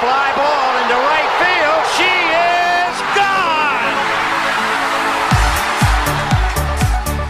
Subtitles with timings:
[0.00, 1.84] fly ball into right field.
[1.92, 3.84] She is gone.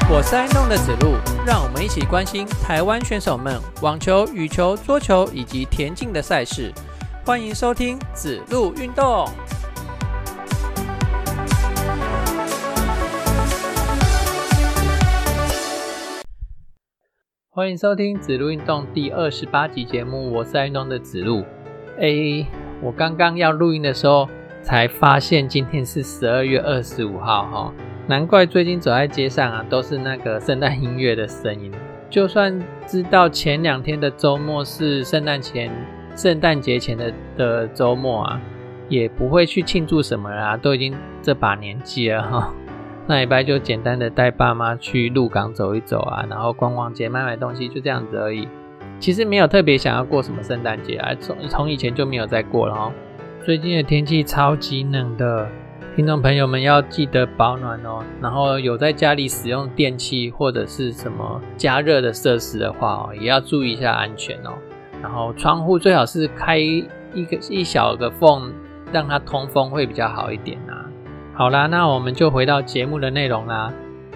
[0.08, 6.72] 我是爱弄的子路，让我们一起关心台湾选手们网球、羽球、桌球以及田径的赛事。
[7.26, 9.28] 欢迎收听子路运动。
[17.52, 21.44] 欢迎收听子路运动第二十八集节目，我是爱运动的子路。
[21.98, 22.46] 诶，
[22.82, 24.28] 我刚刚要录音的时候，
[24.62, 27.72] 才发现今天是十二月二十五号哈，
[28.06, 31.70] 难怪最近走在街上啊，都是那个圣诞音乐的声音。
[32.08, 35.70] 就算知道前两天的周末是圣诞前、
[36.16, 38.40] 圣诞节前的的周末啊，
[38.88, 42.52] 也不会去庆祝什么啦，都已经这把年纪了哈。
[43.06, 48.48] 那礼拜就简单的带爸妈去鹿港走一走啊，然后逛逛街、买买东西，就这样子而已。
[49.00, 52.92] 其实没有特别想要过什么圣诞节啊，从从以前就没有再过了哦。
[53.42, 55.48] 最近的天气超级冷的，
[55.96, 58.04] 听众朋友们要记得保暖哦。
[58.20, 64.50] 然后有在家里使用电器或者是什么加热的设施的话哦，也要注意一下安全哦。
[65.02, 66.84] 然后窗户最好是开一
[67.24, 68.52] 个一小个缝，
[68.92, 70.84] 让它通风会比较好一点啊。
[71.32, 73.72] 好啦，那我们就回到节目的内容啦。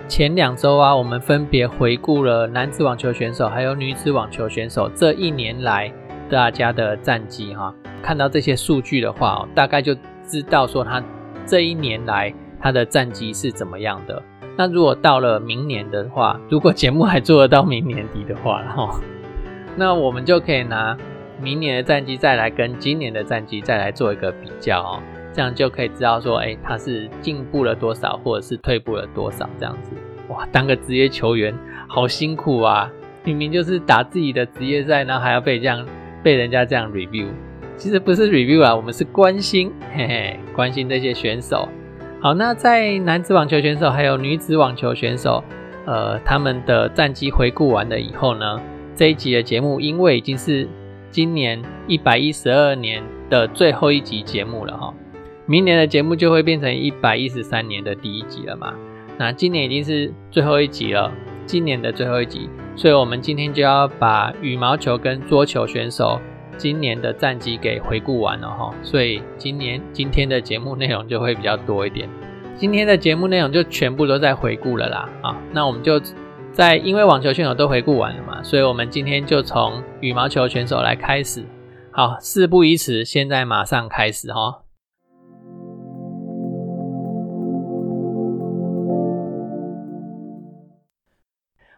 [0.06, 5.92] 前两周啊，我们分别回顾了男子网球选手还有女子网球选手这一年来
[6.30, 7.74] 大家的战绩哈。
[8.02, 11.02] 看到这些数据的话，大概就知道说他
[11.46, 14.22] 这一年来他的战绩是怎么样的。
[14.56, 19.00] 那如果到了明年的话，如果节目还做得到明年底的话，哈，
[19.74, 20.96] 那我们就可以拿
[21.40, 25.00] 明年的战绩再来跟今年的战绩再来做一个比较。
[25.34, 29.90] 这样就可以知道说，哎，他是进步了多少，或者是退步了多少，这样子。
[30.28, 31.52] 哇，当个职业球员
[31.88, 32.90] 好辛苦啊！
[33.24, 35.84] 明明就是打自己的职业赛，然后还要被这样
[36.22, 37.26] 被人家这样 review。
[37.76, 41.68] 其实不是 review 啊，我们是关心，嘿嘿，关心这些选手。
[42.20, 45.42] 好，那在男子网球选手还有女子网球选手，
[45.84, 48.60] 呃，他们的战绩回顾完了以后呢，
[48.94, 50.68] 这一集的节目，因为已经是
[51.10, 54.94] 今年一百一十二年的最后一集节目了哈。
[55.46, 58.74] 明年的节目就会变成一百一十三年的第一集了嘛？
[59.18, 61.12] 那今年已经是最后一集了，
[61.46, 66.18] 今年的最后一集，所以我们今天就要把羽毛球跟桌球选手
[66.56, 68.74] 今年的战绩给回顾完了哈。
[68.82, 72.08] 所以今年今天的节目内容就会比较多一点。
[72.56, 75.36] 今天的节目内容就全部都在回顾了啦啊！
[75.52, 76.00] 那我们就
[76.52, 81.44] 在因为网球选手都回顾完了嘛，所以我们今天就从羽毛球选手来开始。
[81.90, 84.63] 好，事不宜迟，现在马上开始哈。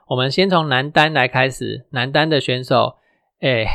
[0.08, 2.94] 我们先从男单来开始，男单的选手，
[3.40, 3.66] 哎，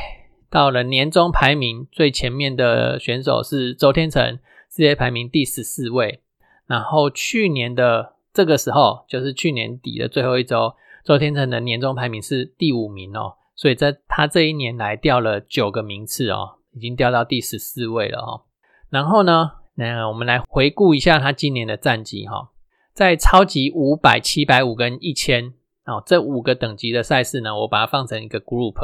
[0.49, 4.39] 到了年终排名最前面的选手是周天成，
[4.69, 6.21] 世界排名第十四位。
[6.67, 18.43] 然后去年的这个时候，就是去年底的最后一周，周天成的年终排名是第五名哦，所以在他这一年来掉了九个名次哦，已经掉到第十四位了哦。
[18.89, 22.51] 然后呢，那我们来回顾一下他今年的战绩哈，
[22.93, 25.53] 在超级五百、七百五跟一千。
[25.85, 28.75] 哦，这五个等级的赛事呢，我把它放成一个 group，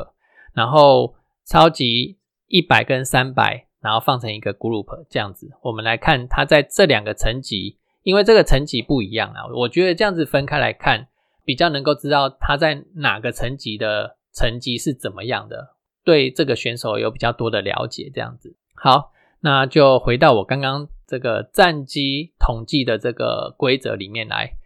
[0.53, 1.15] 然后
[1.45, 11.07] 超级一百跟三百，然后放成一个 group，这样子，我们来看它在这两个层级，因为这个层级不一样啊，我觉得这样子分开来看，
[11.45, 18.57] 比较能够知道它在哪个层级的成绩是怎么样的，对这个选手有比较多的了解，这样子。
[18.73, 24.56] 好，那就回到我刚刚这个战绩统计的这个规则里面来。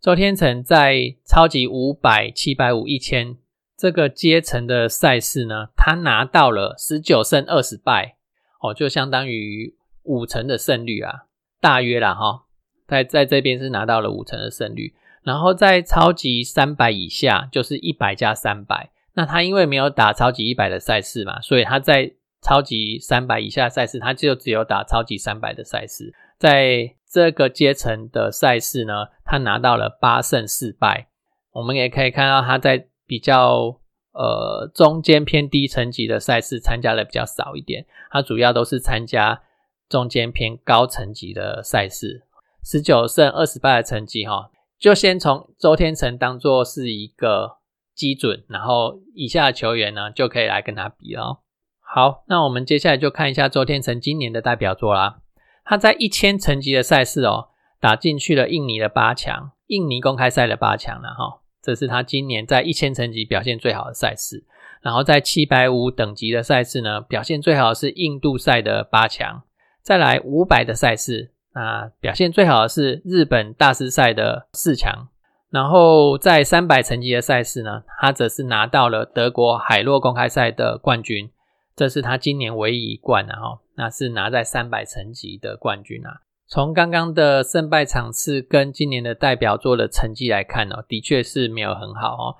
[0.00, 3.36] 周天成在超级五百、七百五、一千
[3.76, 8.16] 这个阶层的赛事呢，他拿到了十九胜二十败，
[8.62, 11.24] 哦，就相当于五成的胜率啊，
[11.60, 12.44] 大约啦哈，
[12.86, 14.94] 在在这边是拿到了五成的胜率。
[15.24, 26.94] 然后在超级三百以下，就是一百加三百，那他因为没有打超级一百的赛事嘛，所以他在超级三百以下赛事，他就只有打超级三百的赛事，在。
[27.10, 28.92] 这个阶层的赛事呢，
[29.28, 31.08] 他拿到了八胜四败。
[31.52, 33.80] 我们也可以看到他在比较
[34.12, 39.42] 呃中间偏低层级的赛事参加的比较少一点，他主要都是参加
[39.88, 42.24] 中间偏高层级的赛事。
[42.64, 47.58] 十九胜二十败的成绩哈，就先从周天成当做是一个
[47.94, 51.38] 基准，然后以下的球员呢就可以来跟他比哦。
[51.80, 55.20] 好，那我们接下来就看一下周天成今年的代表作啦。
[55.64, 57.48] 他在一千层级的赛事哦，
[57.80, 64.44] 打进去了印尼的八强，印尼公开赛的八强了哈，这是他今年在一千层级表现最好的赛事。
[64.80, 69.42] 然后在七百五等级的赛事呢，表现最好的是印度赛的八强。
[69.82, 75.08] 再来五百的赛事，那表现最好的是日本大师赛的四强。
[75.50, 81.30] 然后在三百层级的赛事呢，他则是拿到了德国海洛公开赛的冠军，
[81.74, 83.40] 这是他今年唯一一冠啊！
[83.40, 86.20] 哈，那是拿在三百层级的冠军啊。
[86.48, 92.36] 从刚刚的胜败场次跟今年的代表作的成绩来看呢，的确是没有很好哦。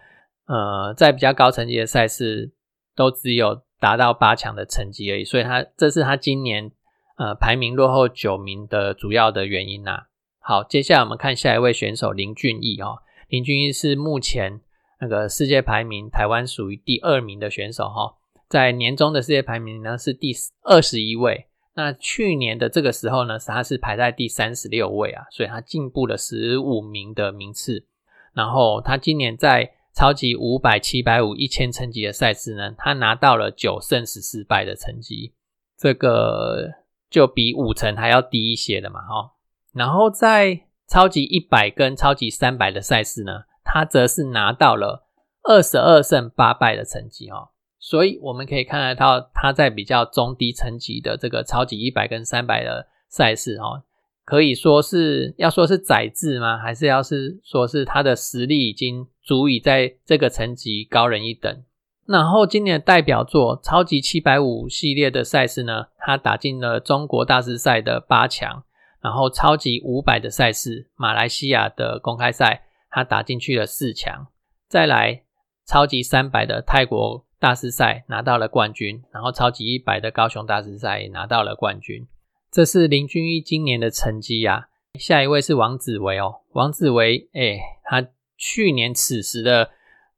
[0.47, 2.51] 呃，在比较高层级的赛事，
[2.97, 6.73] 都只有达到八强的成绩而已，所以他这是他今年。
[7.21, 10.05] 呃，排名落后九名的主要的原因呐。
[10.39, 12.99] 好，接下来我们看下一位选手林俊逸哦。
[13.27, 14.61] 林俊逸是目前
[15.01, 18.15] 那个世界排名台湾属于第二名的选手哈，
[18.49, 20.33] 在年终的世界排名呢是第
[20.63, 21.48] 二十一位。
[21.79, 27.87] 那去年的这个时候呢，他是排在第三十六位啊，所以他进步了十五名的名次。
[28.35, 35.33] 然后他今年在超级五百、七百五、一千层级的赛事呢，他拿到了九胜十四败的成绩。
[35.79, 36.75] 这个。
[37.11, 39.33] 就比五成还要低一些的嘛，哈。
[39.73, 45.09] 然后在超级一百跟超级三百的赛事呢，他则是拿到了
[45.45, 47.49] 二十二胜八败的成绩，哈。
[47.79, 53.83] 所以我们可以看得到，他在比较中低层级的这个超级一百跟三百的赛事，哈，
[54.25, 56.59] 可以说是要说是宰制吗？
[56.59, 61.63] 还是要是说是他的实力已经足以在这个层级高人一等？
[62.07, 68.65] 然后今年的代表作超级七百五系列的赛事呢，他打进了中国大师赛的八强。
[69.01, 74.27] 然后超级五百的赛事，马来西亚的公开赛，他打进去了四强。
[74.67, 75.23] 再来
[75.65, 82.07] 超级三百的泰国大师赛拿到了冠军，然后超级一百的高雄大师赛也拿到了冠军。
[82.51, 84.69] 这是林俊逸今年的成绩呀。
[84.99, 89.71] 下一位是王子维哦，王子维，哎，他去年此时的。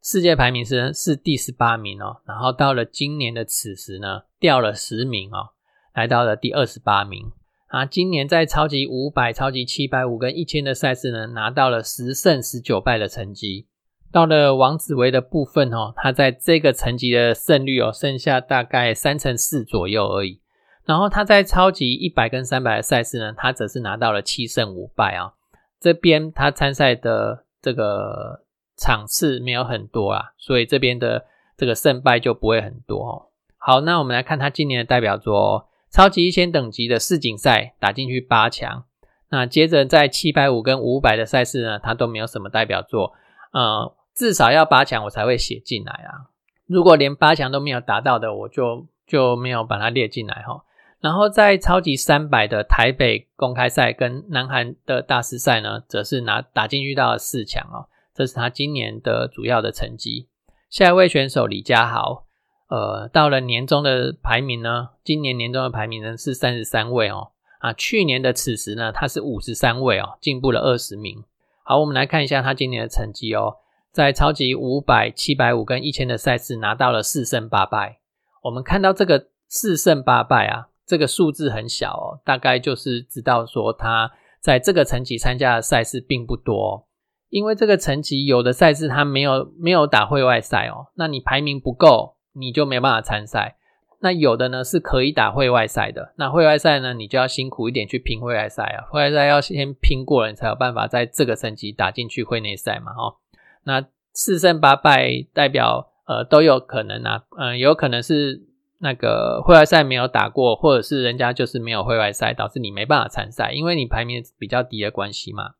[0.03, 5.51] 世界排名是是第十八名哦，然后到了今年的此时呢，掉了十名哦，
[5.93, 7.31] 来到了第二十八名
[7.67, 7.85] 啊。
[7.85, 13.67] 今年在超级五百、超级七百五跟一千的赛事呢，拿到了十胜十九败的成绩。
[14.13, 20.41] 到了王子维的部分哦，他在这个层级的胜率哦，剩下大概三成四左右而已。
[20.85, 25.35] 然后他在超级一百跟三百的赛事呢，他则是拿到了七胜五败啊。
[25.81, 28.45] 这边他参赛的这个。
[28.83, 33.27] 场次没有很多啊，所以这边的这个胜败就不会很多哦。
[33.59, 38.85] 好，那我们来看他今年的代表作，超级一千等级的世锦赛打进去八强。
[39.29, 43.13] 那接着在七百五跟五百的赛事呢，他都没有什么代表作，
[43.53, 46.31] 呃，至少要八强我才会写进来啊。
[46.67, 50.65] 如果连八强都没有达到的，我就就没有把它列进来哈。
[51.01, 57.89] 然后在超级三百的台北公开赛跟南韩的大师赛呢，则是拿打进去到了四强哦。
[58.15, 60.29] 这是他今年的主要的成绩。
[60.69, 62.27] 下一位选手李佳豪，
[62.69, 67.31] 呃，到了年终的排名呢，今年年终的排名呢是三十三位哦。
[67.61, 71.25] 啊，去年的此时呢，他是五十三位哦，进步了二十名。
[71.65, 73.57] 好，我们来看一下他今年的成绩哦，
[73.93, 77.99] 在超级五百、七百五跟一千的赛事拿到了四胜八败。
[78.45, 86.87] 我们看到这个四胜八败啊，这个数字很小哦，大概就是知道说他在这个层级参加的赛事并不多。
[87.29, 93.57] 因为这个层级有的赛事它没有没有打会外赛哦，那你排名不够，你就没办法参赛。
[94.01, 103.20] 那有的呢是可以打会外赛的，那会外赛呢你就要辛苦一点去拼会外赛啊，会外赛要先拼过了，你才有办法在这个层级打进去会内赛嘛，哦。
[103.65, 108.43] 那四胜八败代表呃都有可能啊，嗯，有可能是
[108.79, 115.55] 那个会外赛没有打过，或者是人家就是没有会外赛，导致你没办法参赛，因为你排名比较低的关系嘛。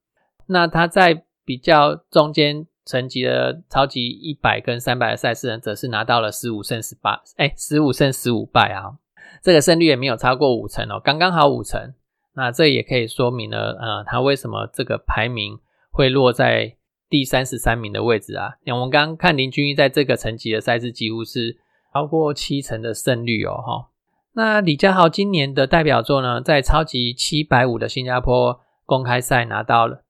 [0.47, 8.99] 那他在比较中间层级的超级一百跟三百的赛事呢，则是拿到了十五胜十八，哎，十五胜十五败啊，
[9.43, 11.95] 这个胜率也没有超过五成哦，刚刚好五成。
[12.33, 15.59] 那这也可以说明了，呃，他为什么这个排名
[15.91, 16.77] 会落在
[17.11, 18.55] 第三十三名的位置啊？
[18.65, 21.59] 那我们刚刚看林君毅在这个层级的赛事几乎是
[21.93, 23.89] 超过七成的胜率哦，哈。
[24.33, 30.05] 那李佳豪今年的代表作呢，在超级七百五的新加坡公开赛拿到了。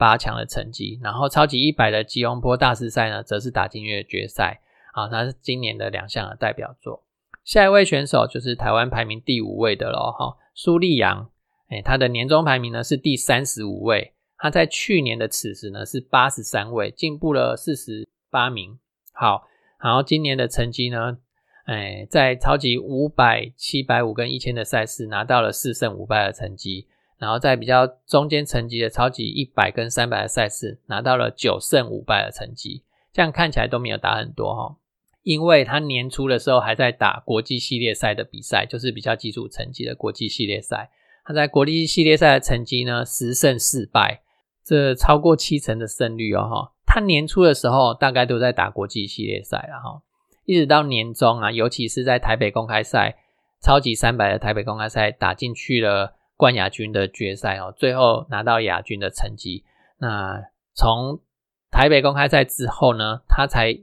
[0.00, 4.60] 八强的成绩，然后超级一百的吉隆坡大师赛呢，则是打进月决赛
[4.94, 7.04] 啊，他是今年的两项的代表作。
[7.44, 11.30] 下一位选手就是台湾排名第五位的咯，哈，苏立阳，
[11.68, 18.78] 哎，他的年终排名呢是第三十五位，他在去年的此时呢是八十三位，进步了四十八名。
[19.12, 19.46] 好，
[19.78, 21.18] 然后今年的成绩呢，
[21.66, 26.86] 哎，在超级五百、七百五跟一千的赛事拿到了四胜五败的成绩。
[27.18, 32.82] 然后在比较中间层级的超级一百跟三百的赛事，拿到了九胜五败的成绩，
[33.12, 34.76] 这样看起来都没有打很多哈。
[35.22, 40.90] 因为他年初的时候还在打国际系列赛的比赛，就是比较基础成绩的国际系列赛。
[41.22, 44.22] 他在国际系列赛的成绩呢，十胜四败，
[44.70, 46.72] 这超过七成的胜率哦哈。
[46.86, 50.00] 他年初的时候大概都在打国际系列赛了哈，
[50.44, 53.16] 一直到年终啊，尤其是在台北公开赛、
[53.60, 59.64] 超级三百的台北公开赛打进去了冠亚军的决赛哦，最后拿到亚军的成绩。
[59.98, 60.40] 那
[60.72, 61.18] 从
[61.72, 63.76] 台北公开赛之后呢，他才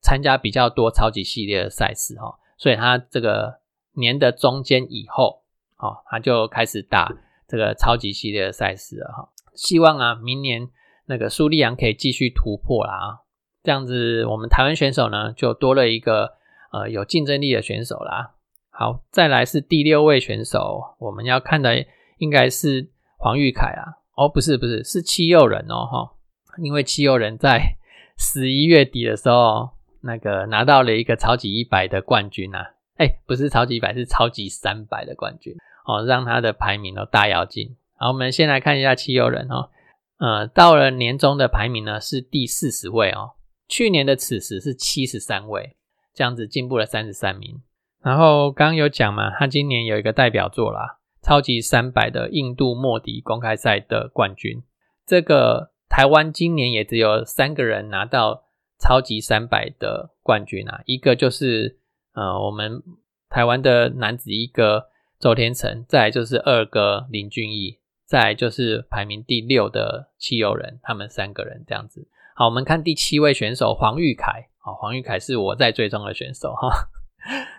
[0.00, 3.60] 参加比较多超级系列的赛事哈，所以他这个
[3.92, 5.44] 年的中间以后，
[5.76, 7.12] 哦，他就开始打
[7.46, 9.28] 这个超级系列的赛事了哈。
[9.54, 10.68] 希望啊，明年
[11.06, 13.18] 那个苏利昂可以继续突破啦啊，
[13.62, 16.34] 这样子我们台湾选手呢就多了一个
[16.72, 18.34] 呃有竞争力的选手啦。
[18.70, 21.84] 好，再来是第六位选手，我们要看的
[22.18, 26.14] 应该是黄玉凯啊，哦，不是不是，是七佑人哦哈。
[26.62, 27.76] 因为七友人在
[28.18, 35.54] 十一月底的时候，那个拿到了一个超级一百的冠军啊，哎，不是超级一百，是超级三百的冠军
[35.86, 37.76] 哦，让他的排名都大跃进。
[38.02, 39.70] 好，我们先来看一下七友人哦，
[40.18, 43.34] 呃，到了年终的排名呢是第四十位哦，
[43.68, 45.76] 去年的此时是七十三位，
[46.12, 47.62] 这样子进步了三十三名。
[48.02, 54.62] 然后刚刚有讲嘛，他今年有一个代表作啦，超级三百的印度莫迪公开赛的冠军，
[55.06, 55.70] 这个。
[55.94, 58.44] 台湾今年也只有三个人拿到
[58.78, 61.76] 超级三百的冠军啊，一个就是
[62.14, 62.82] 呃我们
[63.28, 64.86] 台湾的男子一哥
[65.20, 67.78] 周天成，再就是二哥林俊逸，
[68.12, 72.06] 再就是排名第六的汽油人，他们三个人这样子。
[72.34, 76.90] 好，我们看第七位选手黄玉凯，啊，黄玉凯是我在追踪的选手哈，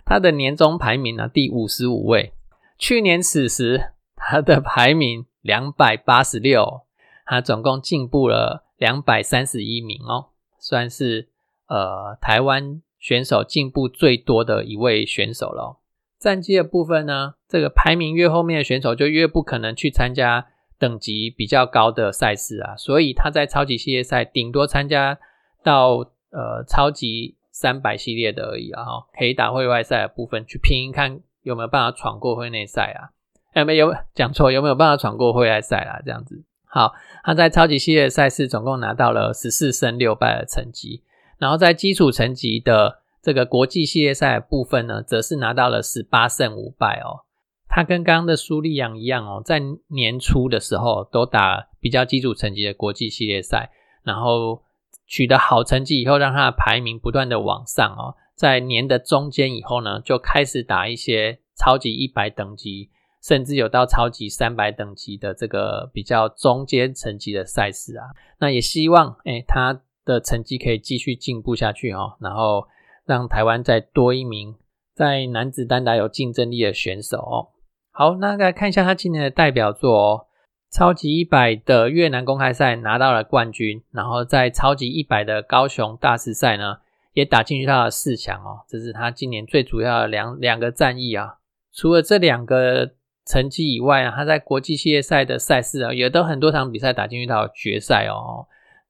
[0.06, 2.34] 他的年终排名呢第五十五位，
[2.78, 6.82] 去年此时他的排名两百八十六。
[7.26, 10.28] 他总共进步了两百三十一名哦，
[10.60, 11.30] 算是
[11.68, 15.80] 呃台湾选手进步最多的一位选手了。
[16.24, 20.48] 战绩的部分呢，这个排名越后面的选手就越不可能去参加
[20.80, 25.20] 等级比较高的赛事啊，所以他在超级系列赛顶多参加
[25.62, 25.98] 到
[26.32, 28.86] 呃超级三百系列的而已啊，
[29.20, 33.12] 可以打会外赛的部分去拼看有没有办法闯过会内赛啊？
[33.52, 36.02] 哎，没有讲错，有没有办法闯过会外赛啦？
[36.06, 36.42] 这样子。
[36.64, 36.94] 好，
[37.26, 41.04] 他在超级系列赛事总共拿到了十四胜六败的成绩，
[41.38, 47.26] 然后在基础成绩的这个国际系列赛部分呢，则是拿到了十八胜五败哦。
[47.68, 53.72] 他跟刚刚的苏利扬一样哦，在年初的时候都打比较基础成绩的国际系列赛，
[54.04, 54.62] 然后
[55.08, 58.14] 取得好成绩以后，让他的排名不断的往上哦。
[58.36, 62.92] 在年的中间以后呢，就开始打一些超级一百等级。
[63.24, 72.68] 甚至有到超级三百等级的这个比较中间层级的赛事啊，那也希望哎他的成绩可以继续进步下去哦，然后
[73.06, 74.56] 让台湾再多一名
[74.94, 77.48] 在男子单打有竞争力的选手哦。
[77.92, 80.26] 好，那来看一下他今年的代表作哦，
[80.72, 86.78] 超级一百的越南公开赛拿到了冠军，然后在超级一百的高雄大师赛呢
[87.14, 91.36] 也打进去到了四强哦，这是他今年最主要的两两个战役啊。
[91.74, 92.92] 除了这两个。
[93.26, 98.46] 成绩以外啊，他在国际系列赛的赛事啊，也都很多场比赛打进去到决赛哦。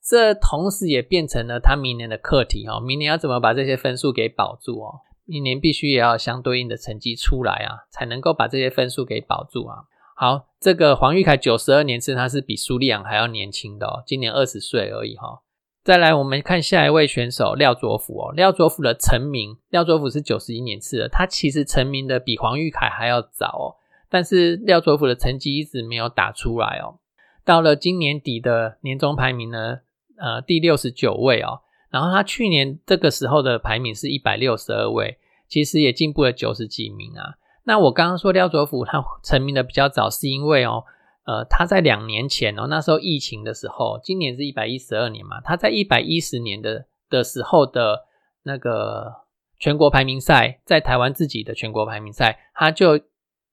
[0.06, 2.80] 这同时也变成了他明年的课题哦。
[2.80, 5.00] 明年要怎么把这些分数给保住哦？
[5.26, 9.84] 明年必须也要相对应的成绩出来啊，才能够把这些分数给保住啊。
[10.16, 15.42] 好，这个黄玉凯九十二年次，他是比苏利昂还要年轻的哦，今年二十岁而已哈。
[15.84, 18.34] 再来，我们看下一位选手廖卓甫哦。
[18.34, 23.76] 廖卓甫的成名，廖卓甫是九十一年次的，他其实成名的比黄玉凯还要早哦。
[24.10, 27.00] 但是廖卓甫的成绩一直没有打出来哦，
[27.44, 29.80] 到了今年底的年终排名呢，
[30.18, 35.18] 呃，第六十九位哦，然后他去年这个时候的排名是一百六十二位，
[35.48, 37.36] 其实也进步了九十几名啊。
[37.64, 40.84] 那我刚刚说廖卓甫他成名的比较早，是因为哦，
[41.26, 48.06] 呃，他在两年前哦，那时候疫情的时候，今年是一百一十二年嘛，他在一百一十年的的时候的
[48.44, 49.14] 那个
[49.60, 53.00] 全国排名赛，在台湾自己的全国排名赛，他就。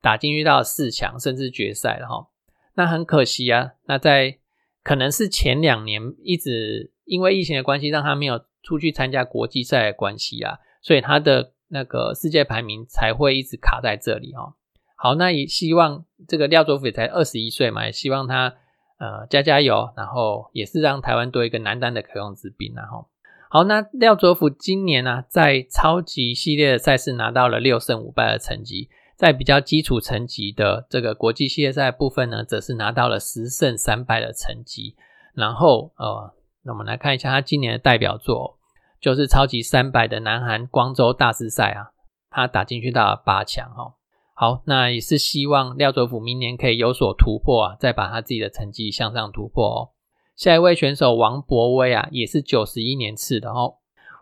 [0.02, 2.26] 打进去到四强甚至决赛了哈，
[2.72, 3.72] 那很可惜啊。
[3.84, 4.38] 那在
[4.82, 14.54] 可能是前两年一直因为疫情的关系，让他没有出去参加国际赛的关系啊，所以他的那个世界排名才会一直卡在这里哦。
[14.96, 18.54] 好，那也希望这个廖卓甫也才二十一岁嘛，也希望他
[18.98, 23.08] 呃加加油，然后也是让台湾多一个男单的可用之兵然后。
[23.50, 28.88] 好，那廖卓甫今年呢在超级系列的赛事拿到了六胜五败的成绩。
[29.20, 34.96] 在比较基础层级的这个国际系列赛部分呢，则是拿到了十胜三败的成绩。
[35.34, 38.58] 然后，呃，那我们来看一下他今年的代表作，
[38.98, 41.92] 就是超级三百的南韩光州大师赛啊，
[42.30, 43.92] 他打进去到了八强哦。
[44.32, 49.90] 好，那也是希望廖卓甫明年可以有所突破啊，再把他自己的成绩向上突破哦。
[50.34, 53.74] 下一位选手王博威啊，也是九十一年次的哦。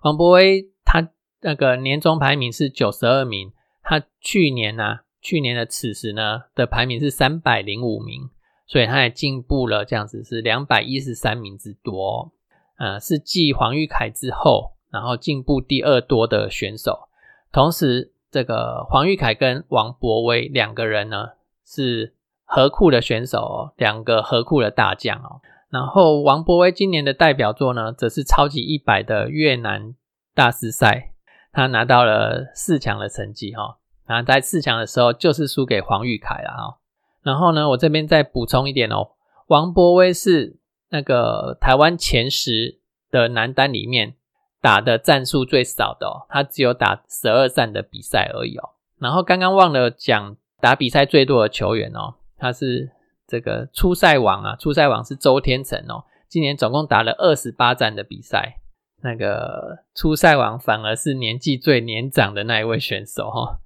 [0.03, 1.09] 王博威他
[1.43, 3.53] 那个年终排名是九十二名，
[3.89, 8.29] 他去年呢，去年的此时呢的排名是三百零五名，
[8.67, 12.31] 所以他也进步了，这样子是两百一十三名之多，
[12.77, 17.09] 呃，是继黄玉凯之后，然后进步第二多的选手。
[17.51, 21.29] 同时，这个黄玉凯跟王博威两个人呢
[21.65, 22.13] 是
[22.45, 25.41] 河库的选手哦，两个河库的大将哦。
[25.71, 29.95] 然后王博威今年的代表作呢，则是超级一百的越南
[30.35, 31.15] 大师赛，
[31.59, 33.79] 他拿到了四强的成绩哈。
[34.07, 36.79] 然后在四强的时候，就是输给黄玉凯了哈。
[37.23, 39.11] 然后呢，我这边再补充一点哦，
[39.49, 40.59] 王博威是
[40.91, 42.79] 那个台湾前十
[43.11, 44.15] 的男单里面
[44.61, 48.71] 打的战术最少的哦，他只有打十二战的比赛而已哦。
[48.99, 52.91] 然后刚刚忘了讲打比赛最多的球员哦，他是。
[53.31, 58.59] 这个初赛王啊，初赛王是周天成哦，今年总共打了二十八战的比赛。
[59.03, 63.61] 那个初赛王反而是年纪最年长的那一位选手哈。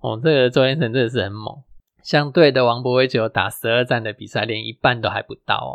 [0.00, 1.62] 哦，这个周天成真的是很猛。
[2.02, 5.72] 相对的，王博威只有打十二战的比赛，连一半都还不到哦。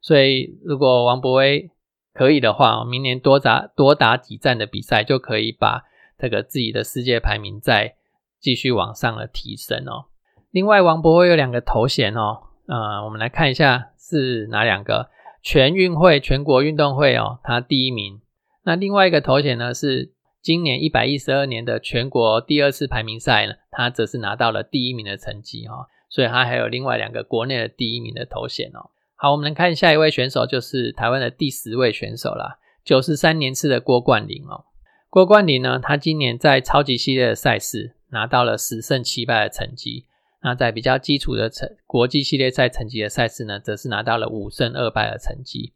[0.00, 1.70] 所以，如果王博威
[2.14, 5.82] 可以的话，明年多打多打几战的比赛，就可以把
[6.16, 7.96] 这个自己的世界排名再
[8.38, 10.06] 继续往上了提升哦。
[10.52, 12.38] 另外，王博威有两个头衔哦。
[12.66, 15.10] 呃，我们来看一下是哪两个
[15.42, 18.20] 全运会全国运动会哦，他第一名。
[18.64, 28.90] 那另外一个头衔呢是今年一百一十二年的全国第二次排名赛呢，他则是拿到了第一名的成绩哈，所以他还有另外两个国内的第一名的头衔哦。
[29.16, 34.64] 好，我们来看下一位选手，就是台湾的第十位选手啦，九十三年次的郭冠霖哦。
[35.08, 40.06] 郭冠霖呢，他今年在超级系列的赛事拿到了十胜七败的成绩。
[40.42, 45.72] 那在比较基础的成国际系列赛成绩的赛事呢，则是拿到了五胜二败的成绩。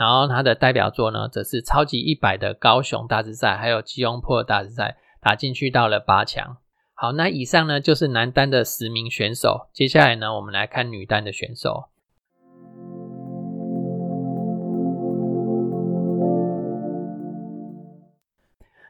[0.00, 6.56] 然后他的代表作呢，则是超级一百的高雄大师赛，还有吉隆坡大师赛，打进去到了八强。
[6.94, 9.68] 好，那以上呢就是男单的十名选手。
[9.74, 11.90] 接下来呢，我们来看女单的选手。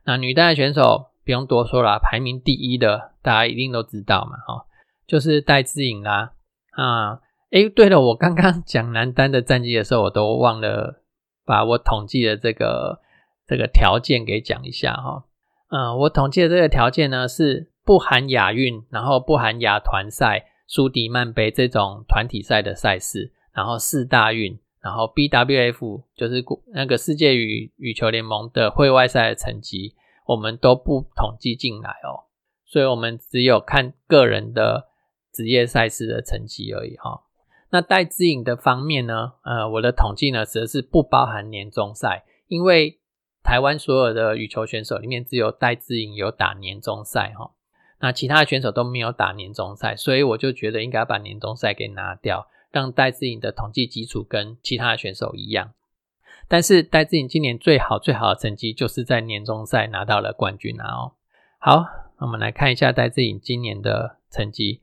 [0.05, 4.65] 那女单的选手不用多说了，排名第一的大家一定都知道嘛，哈。
[5.09, 6.35] 就是戴资颖啦，
[6.71, 7.19] 啊，
[7.51, 11.03] 诶，对了，我刚刚讲男单的战绩的时候，我都忘了
[11.45, 13.01] 把我统计的这个
[13.47, 15.25] 这个条件给讲一下哈。
[15.71, 32.31] 嗯，我统计的这个条件呢是不含亚运，然后不含亚团赛、苏迪曼杯这种团体赛的赛事，然后四大运，然后 BWF 就是那个世界羽羽球联盟的会外赛的成绩，我们都不统计进来哦。
[32.65, 34.89] 所以我们只有看个人的。
[35.33, 37.23] 职业赛事的成绩而已哈。
[37.71, 39.33] 那戴资颖的方面呢？
[39.43, 42.99] 呃，我的统计呢，则是不包含年终赛，因为
[43.43, 47.53] 台湾所有的羽球选手里面，只有戴资颖有打年终赛哈。
[48.01, 55.73] 那其他的选手都没有打年终赛，所以我就觉得应该把年终赛给拿掉，让戴资颖的统计基础跟其他的选手一样。
[56.49, 60.87] 但是戴资颖今年最好最好的成绩，就是在年终赛拿到了冠军啊！
[60.87, 61.13] 哦，
[61.59, 61.85] 好，
[62.19, 64.81] 我们来看一下戴资颖今年的成绩。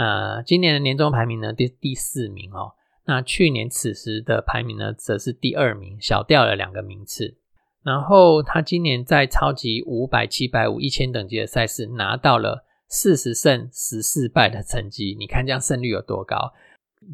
[0.00, 2.72] 呃，今年的年终排名呢，第第四名哦。
[3.04, 7.36] 那去年此时的排名呢，则是第二名，小掉了两个名次。
[7.82, 15.14] 然后他今年在超级五百、七百五、一千等级的赛事拿到了四十胜十四败的成绩。
[15.18, 16.54] 你看这样胜率有多高？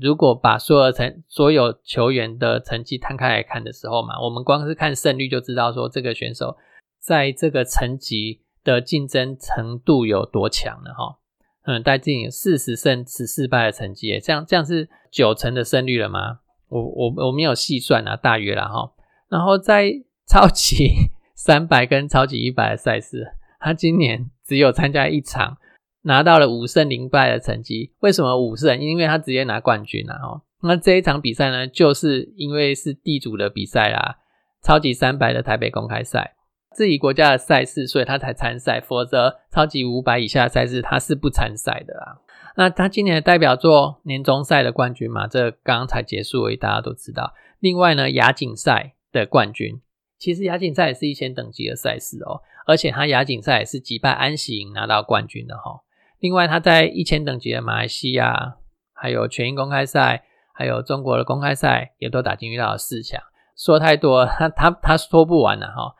[0.01, 6.57] 如果把所有成所有球员的成绩摊开来看的时候嘛，我们光是看胜率就知道说这个选手
[7.01, 11.19] 在这个层级的竞争程度有多强了哈。
[11.67, 16.39] 嗯，戴资颖四十胜十四败的成绩，这样这样是九成的胜率了吗？
[16.69, 18.93] 我我我没有细算啊，大约了哈。
[19.29, 19.93] 然后在
[20.29, 25.59] 超级 三百跟超级一百的赛事，他今年只有参加一场，
[26.03, 27.93] 拿到了五胜零败的成绩。
[27.99, 28.81] 为什么五胜？
[28.81, 30.43] 因为他直接拿冠军了哈。
[30.63, 34.19] 那这一场比赛呢，就是因为是地主的比赛啦，
[34.63, 36.36] 超级三百的台北公开赛。
[36.77, 42.21] 自己国家的赛事，所以他才参赛，否则超级五百以下的赛事他是不参赛的啦。
[42.57, 47.33] 那他今年的代表作年终赛的冠军嘛，这刚刚才结束而已，大家都知道。
[47.61, 49.81] 另外呢，亚锦赛的冠军，
[50.19, 55.81] 其实亚锦赛也是一千等级的赛事哦，而且他亚锦赛也是击败安喜拿到冠军的哈。
[56.19, 58.57] 另外他在一千等级的马来西亚，
[58.93, 63.19] 还有全英公开赛，还有中国的公开赛，也都打进遇到了四强。
[63.57, 65.95] 说太多，他他他说不完了哈。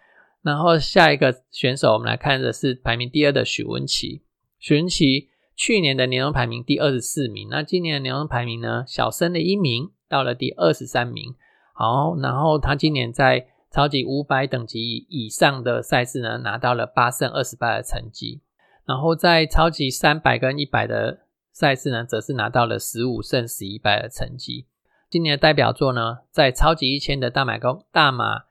[0.47, 4.23] 然后下一个选手，我们来看的是排名第二的许文琪。
[4.61, 11.35] 许文琪去年的年终排名第二十四名，那今年的年终排名呢，小升了一名，到了第二十三名。
[11.75, 18.41] 好，然后他今年在超级五百等级以上的赛事呢，拿到了八胜二十败的成绩。
[18.85, 24.67] 然后在超级三百跟一百的赛事呢，则是拿到了十五胜十一败的成绩。
[25.11, 28.46] 今年的代表作呢，在超级一千的大马公大马。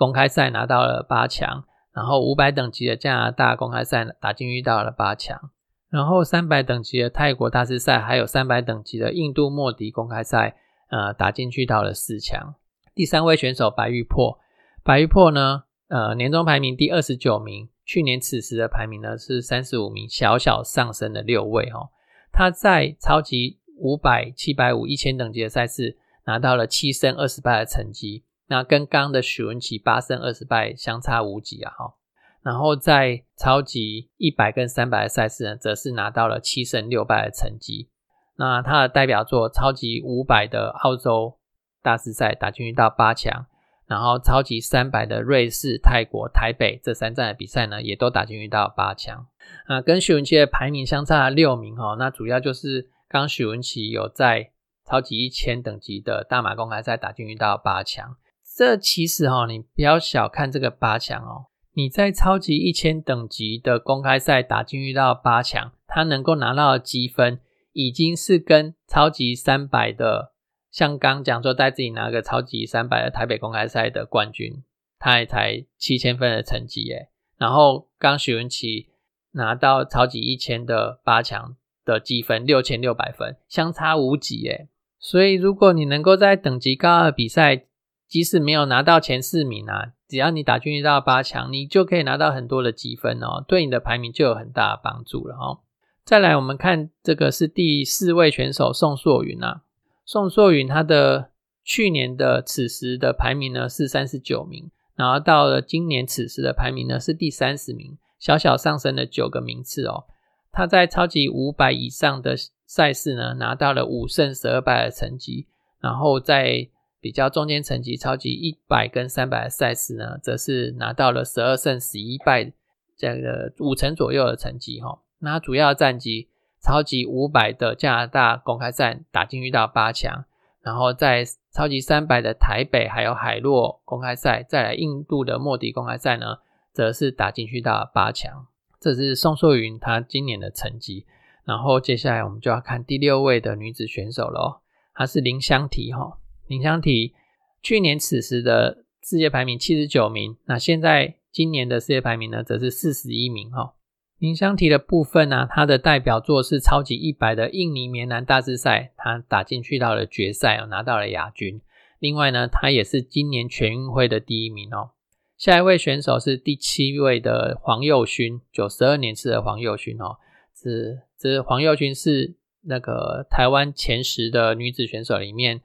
[0.00, 5.50] 公开赛拿到了八强，然后五百等级的加拿大公开赛打进遇到了八强，
[5.90, 10.56] 然后三百等级的泰国大师赛，还有三百等级的印度莫迪公开赛，
[10.88, 12.54] 呃，打进去到了四强。
[12.94, 14.38] 第三位选手白玉破，
[14.82, 21.90] 白玉破呢，呃，年终排名第二十九名，去年此时的排名呢是三十五名，小小上升了六位哦。
[22.32, 28.24] 他在超级五百、七百五、一千等级的赛事拿到了七胜二十八的成绩。
[28.50, 31.70] 那跟刚的许文琪八胜二十败相差无几啊！
[31.70, 31.94] 哈，
[32.42, 37.90] 然后在超级一百跟三百的赛事呢，则是拿到了七胜六败的成绩。
[38.34, 41.38] 那他的代表作超级五百的澳洲
[41.80, 43.46] 大师赛打进去到八强，
[43.86, 49.28] 然后超级三百的瑞士、泰国、台北这三站的比赛呢，也都打进去到八强。
[49.68, 51.94] 啊，跟许文琪的排名相差六名哈。
[51.96, 54.50] 那主要就是刚许文琪有在
[54.84, 58.16] 超级一千等级的大马公开赛打进去到八强。
[58.60, 61.46] 这其实哈，你不要小看这个八强哦。
[61.72, 67.40] 你在超级一千等级的公开赛打进遇到八强，他能够拿到的积分，
[67.72, 70.34] 已经是跟超级三百的，
[70.70, 74.62] 像刚讲说带自己拿个超级三百的台北公开赛的冠军，
[74.98, 77.08] 他也才七千分的成绩耶。
[77.38, 78.90] 然后刚许文琪
[79.30, 84.68] 拿到超级一千的八强的积分六千六百分，相差无几耶。
[84.98, 87.64] 所以如果你能够在等级高的比赛，
[88.10, 95.60] 即使没有拿到前四名啊，只要你打进去到八强，你就可以拿到很多的积分哦，对你的排名就有很大的帮助了哦。
[96.04, 99.62] 再来，我们看这个是第四位选手宋硕云啊，
[100.04, 101.30] 宋硕云他的
[101.62, 110.06] 去年的此时的排名呢是三十九名，然后到了今年此时的排名呢是第三十名，小小上升了九个名次哦。
[110.50, 112.34] 他在超级五百以上的
[112.66, 115.46] 赛事呢拿到了五胜十二败的成绩，
[115.80, 116.68] 然后在
[117.00, 122.52] 比较中间层级超级一百跟三百的赛事呢，则是拿到了十二胜十一败
[122.96, 125.00] 这个五成左右的成绩哈。
[125.18, 126.28] 那主要战绩
[126.62, 130.24] 超级五百的加拿大公开赛打进去到八强，
[130.60, 136.36] 然后在超级三百的台北还有海洛公开赛，再来印度的莫迪公开赛呢，
[136.72, 138.46] 则是打进去到八强。
[138.78, 141.06] 这是宋硕云她今年的成绩。
[141.44, 144.60] 然后接下来我们就要看第六位的女子选手喽，
[144.94, 146.18] 她是林香缇哈。
[146.50, 147.14] 林香缇
[147.62, 153.74] 去年此时的世界排名七十九名，那现在今年的世界排名呢，则是四十一名哈。
[154.18, 161.60] 林香缇的部分呢，她的代表作是超级一百的印尼棉男大师赛，她打进去到了决赛，拿到了亚军。
[162.00, 164.90] 另外呢，她也是今年全运会的第一名哦。
[165.38, 170.16] 下一位选手是第七位的黄佑勋，九十二年次的黄佑勋哦，
[170.60, 175.60] 是这黄佑勋是那个台湾前十的女子选手里面。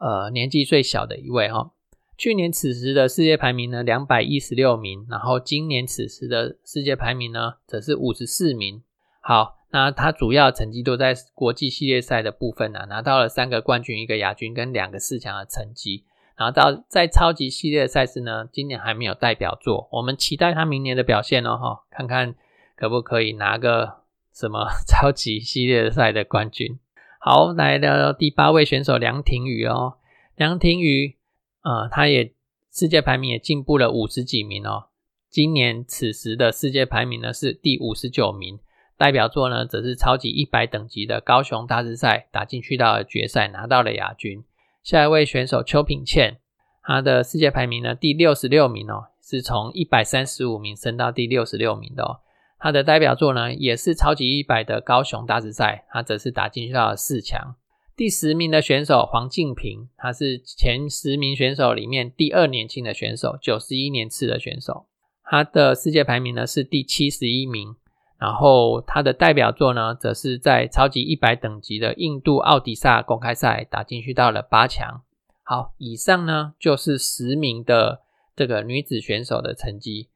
[0.00, 1.72] 呃，年纪最小的一位哈，
[2.16, 8.82] 去年此时的世界排名呢两百一十六名，然后今年此时的世界排名呢则是五十四名。
[9.20, 16.04] 好，那他主要成绩都在国际系列赛的部分呢，拿到了三个冠军、一个亚军跟两个四强的成绩。
[16.34, 22.34] 然后到在超级系列赛事呢，今年还没有代表作，我们期待他明年的表现哦哈，看看
[22.74, 23.98] 可不可以拿个
[24.32, 26.78] 什么 超级系列赛的冠军。
[27.22, 29.98] 好，来聊聊第八位选手梁廷宇哦。
[30.36, 31.18] 梁廷宇，
[31.62, 32.32] 呃，他也
[32.72, 34.86] 世界排名也进步了五十几名哦。
[35.28, 38.58] 今年此时的世界排名呢是第五十九名，
[38.96, 44.42] 代表作呢则是超级一百等级的高雄大师赛打进去到了决赛，拿到了亚军。
[44.82, 46.38] 下一位选手邱品倩，
[46.82, 52.20] 他的世界排名呢第六十六名哦，是从一百三十五名升到第六十六名的哦。
[52.60, 57.54] 他的代表作呢，也是超级一百的高雄大师赛，他则是打进去到了四强。
[57.96, 64.86] 第十名的选手黄敬平，他是前十名选手里面第二年轻的选手，九十一年次的选手。
[65.24, 67.76] 他的世界排名呢是第七十一名，
[68.18, 75.02] 然后他的代表作呢，则是在超级一百等级的印度奥迪萨公开赛打进去到了八强。
[75.42, 78.02] 好，以上呢就是十名的
[78.36, 80.08] 这个女子选手的成绩。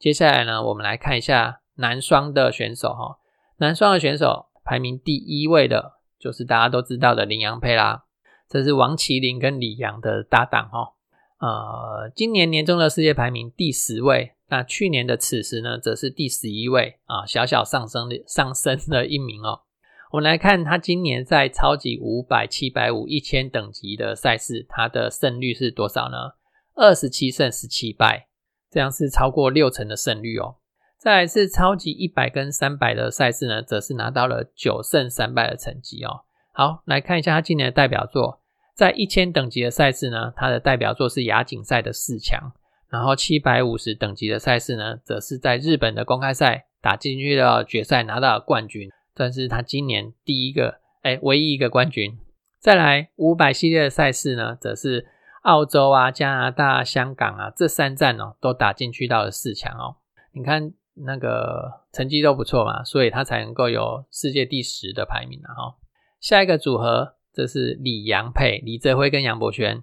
[0.00, 3.18] 接下来呢，我们来看一下男双的选手哈。
[3.58, 8.04] 男双的选手排名第一位的，就是大家都知道的林洋配啦。
[8.48, 10.96] 这是王麒麟跟李阳的搭档哦。
[11.38, 19.60] 呃，今年年终的世界排名第十位，那去年的此时呢，则是第十一位啊，小小上升的上升了一名哦。
[20.12, 26.32] 我们来看他今年在超级五百、七百五、一千等级的赛事，他的胜率是多少呢？
[26.74, 28.28] 二十七胜十七败，
[28.70, 30.56] 这样是超过六成的胜率哦。
[30.98, 36.20] 再来是超级一百跟三百的赛事呢，则是拿到了九胜三败的成绩哦。
[36.52, 38.40] 好，来看一下他今年的代表作，
[38.74, 42.52] 在一千等级的赛事呢，他的代表作是亚锦赛的四强，
[42.88, 48.90] 然后七百五十等级的赛事呢，则是在日本的公开赛打进去的决赛拿到了冠军。
[49.16, 52.18] 算是他今年第一个，哎，唯一一个冠军。
[52.58, 55.06] 再来五百系列的赛事呢，则是
[55.42, 59.96] 澳洲啊、加拿大、香港啊这三站哦，都打进去到了四强哦。
[60.32, 65.54] 你看那个成绩都不错嘛，所以他才能够有世界第十的排名啊。
[65.54, 65.76] 哈，
[66.20, 69.78] 下一个组合，这是李杨配李泽辉跟杨博轩，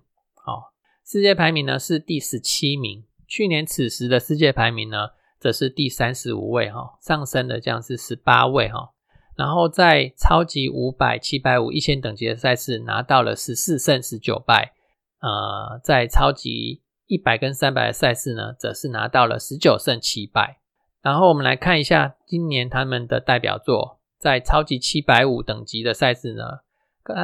[0.45, 0.69] 哦，
[1.05, 3.03] 世界排名呢是第十七名。
[3.27, 8.91] 去年此时的世界排名呢，则是第三十五位哈，上升的这样是十八位哈。
[9.35, 14.73] 然后在超级五百、七百五、一千等级的赛事拿到了十四胜十九败，
[15.19, 20.59] 呃，在超级一百跟三百的赛事呢，则是拿到了十九胜七败。
[21.01, 26.59] 然后我们来看一下今年他们的代表作，在超级七百五等级的赛事呢，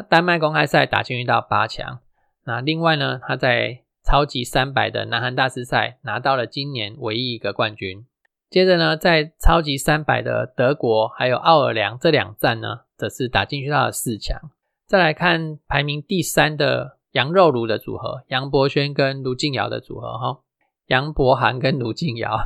[0.10, 2.00] 丹麦公开赛打进到八强。
[2.46, 8.06] 那另外呢，他在超级三百的南韩大师赛拿到了今年唯一一个冠军。
[8.50, 14.40] 接着呢，在超级三百的德国还有奥尔良这两站呢，则是打进去到了四强。
[14.86, 20.42] 再来看排名第三的杨肉炉的组合，杨博轩跟卢静瑶的组合哈。
[20.88, 22.38] 杨博涵跟卢静瑶，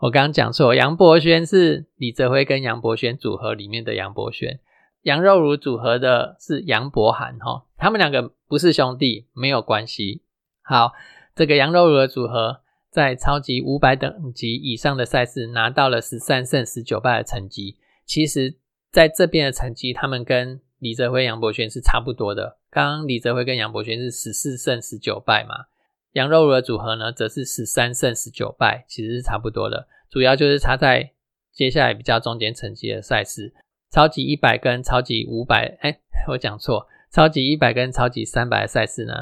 [0.00, 4.60] 我刚刚讲错，杨博轩是李泽辉跟杨博轩组合里面的杨博轩，
[5.02, 7.64] 杨肉炉组合的是杨博涵哈。
[7.76, 10.22] 他们两个不是兄弟，没有关系。
[10.62, 10.92] 好，
[11.34, 12.60] 这个杨肉炉的组合。
[12.94, 17.76] 在超级五百等级以上的赛事拿到了十三胜十九败的成绩。
[18.06, 18.56] 其实，
[18.92, 22.58] 在这边的成绩，他们跟李泽辉、杨博轩是差不多的。
[22.70, 25.64] 刚刚李泽辉跟杨博轩是十四胜十九败嘛，
[26.12, 29.88] 杨肉的组合呢，则是十三胜十九败，其实是差不多的。
[30.10, 31.12] 主要就是差在
[31.54, 33.54] 接下来比较中间成绩的赛事，
[33.90, 39.14] 超级一百跟超级五百，哎，我讲错，超级一百跟超级三百的赛事呢，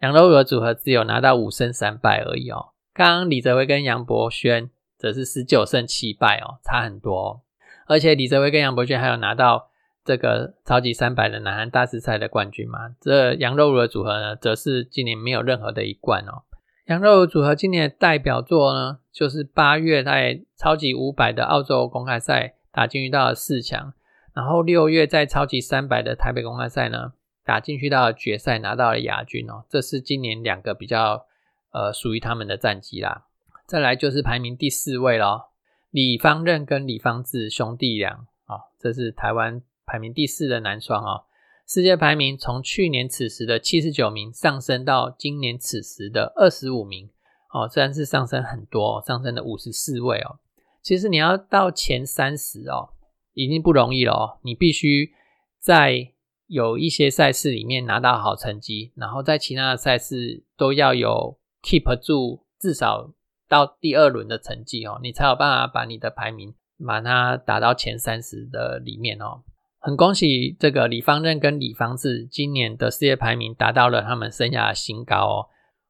[0.00, 2.70] 杨肉的组合只有拿到五胜三败而已哦。
[2.92, 7.16] 刚刚李泽辉跟杨博轩则是十九胜七败哦，差很多。
[7.16, 7.40] 哦。
[7.86, 9.70] 而且李泽辉跟杨博轩还有拿到
[10.06, 12.94] 这个超级三百的南韩大师赛的冠军嘛？
[13.00, 16.44] 这羊肉茹的组合呢，则是今年没有任何的一冠哦。
[16.86, 23.92] 羊肉茹组合今年的代表作呢，就是八月在超级五百的澳洲公开赛打进去到了四强，
[24.32, 27.12] 然后六月在超级三百的台北公开赛呢
[27.44, 29.64] 打进去到了决赛，拿到了亚军哦。
[29.68, 31.26] 这是今年两个比较。
[31.72, 33.26] 呃，属于他们的战绩啦。
[33.66, 35.50] 再来就是排名第四位咯，
[35.90, 38.12] 李方任跟李方志兄弟俩
[38.46, 41.24] 啊，这是台湾排名第四的男双哦。
[41.66, 47.08] 世界排名从去年此时的七十九名上升到今年此时的二十五名
[47.52, 50.38] 哦，虽然是上升很多，上升了五十四位哦。
[50.82, 52.90] 其实你要到前三十哦，
[53.34, 54.38] 已经不容易了哦。
[54.42, 55.12] 你必须
[55.58, 56.12] 在
[56.46, 61.38] 有一些赛事里面拿到好成绩，然后在其他的赛事都要有。
[61.62, 63.12] keep 住至少
[63.48, 66.54] 到第二轮的成绩哦，你才有办法把你的排名
[66.86, 69.42] 把它打到前三十的里面哦。
[69.86, 75.46] 很恭喜这个李方任跟李方志今年的世界排名达到了他们生涯的新高哦。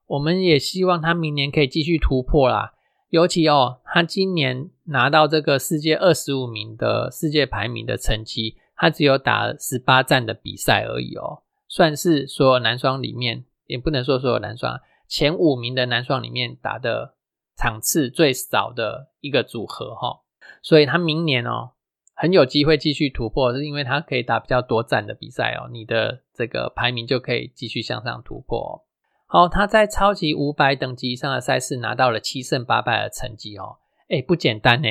[0.07, 2.75] 我们也希望他明年可以继续突破啦。
[3.09, 14.79] 尤其哦，他今年拿到这个世界二十五名的世界排名的成绩，他只有打十八站的比赛而已哦，算是所有男双里面，也不能说所有男双。
[15.09, 17.15] 前五名的男双里面打的
[17.57, 20.21] 场次最少的一个组合哈，
[20.61, 21.71] 所以他明年哦
[22.17, 28.59] 很有机会继续突破，是因为他可以打比较多站的比赛哦，你的这个排名就可以继续向上突破。
[28.59, 28.83] 哦
[29.29, 33.77] 好，他在超级五百等级以上的赛事拿到了七胜八败的成绩哦，
[34.09, 34.89] 哎不简单呢，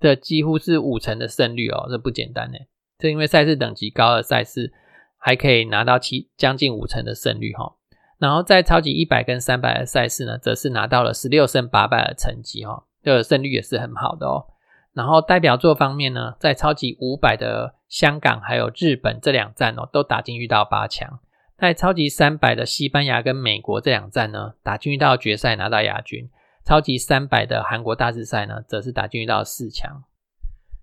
[0.00, 2.58] 这几乎是五成的胜率哦，这不简单呢，
[2.98, 4.72] 这因为赛事等级高的赛事
[5.18, 7.76] 还可以拿到七将近五成的胜率哈。
[8.18, 14.46] 然后在超级一百跟三百的赛事呢，则是拿到了十六胜八败的成绩哈，这个胜率也是很好的哦。
[14.94, 21.18] 然后代表作方面呢，在超级五百的香港还有日本这两站哦，都打进去到八强。
[21.58, 26.30] 在超级三百的西班牙跟美国这两站呢，打进去到决赛拿到亚军。
[26.64, 30.04] 超级三百的韩国大师赛呢，则是打进去到四强。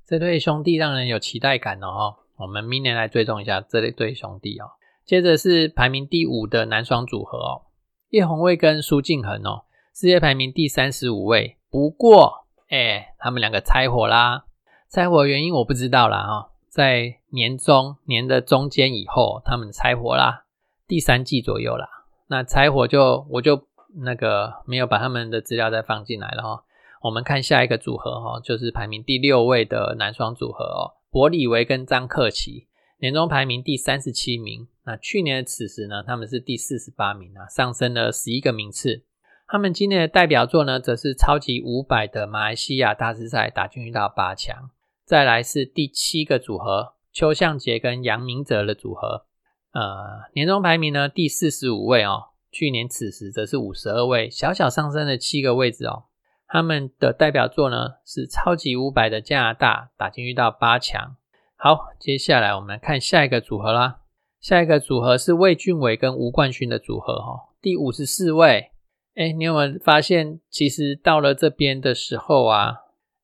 [0.06, 2.18] 这对兄弟让人有期待感哦。
[2.38, 4.72] 我们明年来追踪一下这对兄弟哦。
[5.06, 7.62] 接着是排名第五的男双组合哦，
[8.10, 11.58] 叶红卫跟苏敬恒哦，世界排名第三十五位。
[11.70, 12.41] 不过，
[12.72, 14.46] 哎，他们两个拆伙啦，
[14.90, 20.46] 拆伙原因我不知道啦哈，在年中年的中间以后，他们拆伙啦，
[20.88, 21.90] 第三季左右啦。
[22.28, 26.64] 那拆伙就我就那个没有把他们的资料再放进来了哈。
[27.02, 32.68] 我们看下一个组合哈，就是排名第六位的男双组合哦，博里维跟张克奇，
[33.00, 34.66] 年终排名第三十七名。
[34.86, 39.04] 那去年的此时呢，他们是第四十八名啊，上升了十一个名次。
[39.52, 44.70] 他们今年的代表作呢，则是超级五百的马来西亚大师赛打进到八强。
[45.04, 49.26] 再来是第七个组合，邱向杰跟杨明哲的组合，
[49.74, 56.06] 呃，年终排名呢第四十五位哦，去年此时则是五十二位，小小上升了七个位置哦。
[56.48, 61.18] 他们的代表作呢是超级五百的加拿大打进去到八强。
[61.58, 63.98] 好，接下来我们看下一个组合啦。
[64.40, 68.71] 下一个组合是魏俊伟跟吴冠勋的组合哈，第五十四位。
[69.16, 72.74] 哎，你有没有发现，其实到了这边的时候啊，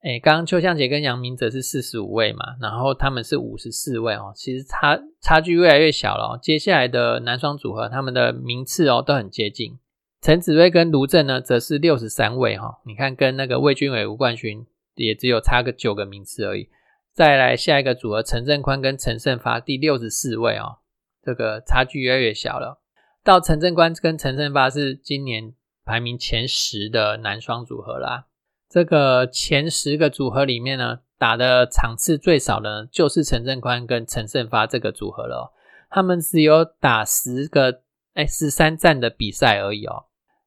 [0.02, 6.38] 哎，刚刚邱向杰跟杨明哲是四十五位嘛，然后他们是五十四位哦，其实差差距越来越小了。
[6.42, 9.80] 接下来的男双组合，他们的名次哦都很接近。
[10.20, 12.80] 陈子睿跟卢正呢，则是六十三位哈。
[12.86, 16.70] 你看，跟那个魏俊伟、吴冠勋也只有差个九个名次而已。
[17.14, 20.80] 再来下一个组合，陈振宽跟陈胜发，第六十四位哦，
[21.24, 22.82] 这个差距越来越小了。
[23.24, 25.54] 到陈振宽跟陈胜发是今年
[25.88, 28.26] 排名前十的男双组合啦。
[28.70, 35.54] 这个前十个组合里面呢，打的场次最少的，就是陈振宽跟陈胜发这个组合了。
[35.90, 37.82] 他们只有打十个。
[38.18, 40.06] 哎，十三站的比赛而已哦。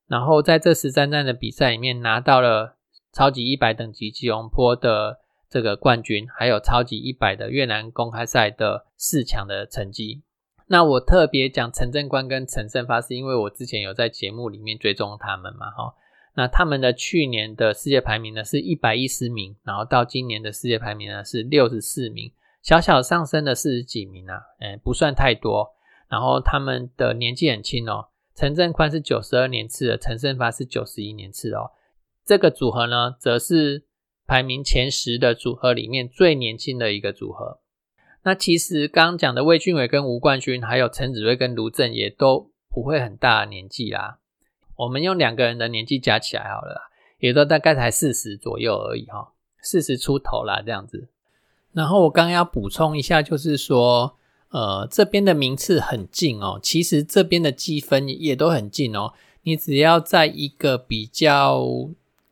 [0.09, 2.79] 然后在这十三站的比赛里面，拿到了
[3.13, 10.25] 超级一百等级吉隆坡的这个冠军，还有超级一百的越南公开赛的四强的成绩。
[10.73, 15.93] 那我特别讲陈正官跟陈胜发，是因为我之前有在节目里面追踪他们嘛，哈。
[16.37, 22.31] 那他们的去年的世界排名呢是一百一十名，然后到今年的世界排名呢是六十四名，
[22.63, 25.69] 小小上升了四十几名啊，哎，不算太多。
[26.09, 28.07] 然后他们的年纪很轻哦，
[28.37, 31.73] 陈振宽是九十二年次的，陈胜发是九十一年次哦。
[32.25, 33.87] 这个组合呢，则是
[34.25, 37.59] 排名前十的组合里面最年轻的一个组合。
[38.23, 44.19] 那其实刚刚讲的魏俊伟跟吴冠勋，还有陈子睿跟卢正，也都不会很大的年纪啦。
[44.77, 51.09] 我们用两个人的年纪加起来好了，也都大概才四十左右而已哈，四十出头啦这样子。
[51.73, 54.17] 然后我刚要补充一下，就是说。
[54.53, 59.13] 呃，这边的名次很近哦，其实这边的积分也都很近哦。
[59.45, 61.65] 你只要在一个比较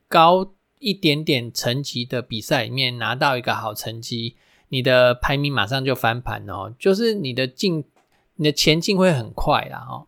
[0.09, 4.35] 高一点点层级的比赛里面拿到一个好成绩，
[4.69, 7.83] 你的排名马上就翻盘哦，就是你的进，
[8.35, 10.07] 你的前进会很快啦哦。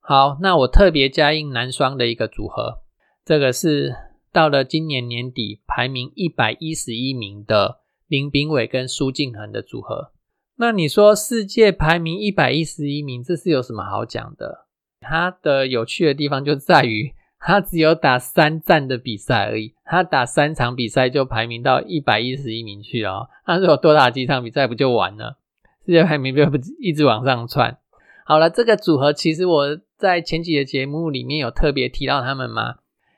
[0.00, 2.80] 好，那我特别加印男双的一个组合，
[3.24, 3.94] 这个是
[4.32, 10.12] 到了今年年底排名一百一十一名的林炳伟跟苏敬恒的组合。
[10.56, 14.66] 那你说世界排名一百一十一名，这是有什么好讲的？
[15.00, 23.28] 它的有趣的地方就在于，他只有打三站的比赛而已，他打三场比赛就排名到一百一十一名去了。
[23.44, 25.38] 他如果多打几场比赛，不就完了？
[25.86, 27.78] 世界排名不不一直往上窜？
[28.24, 32.76] 好了，这个组合其实我在前几的节目里面有特别提到他们吗？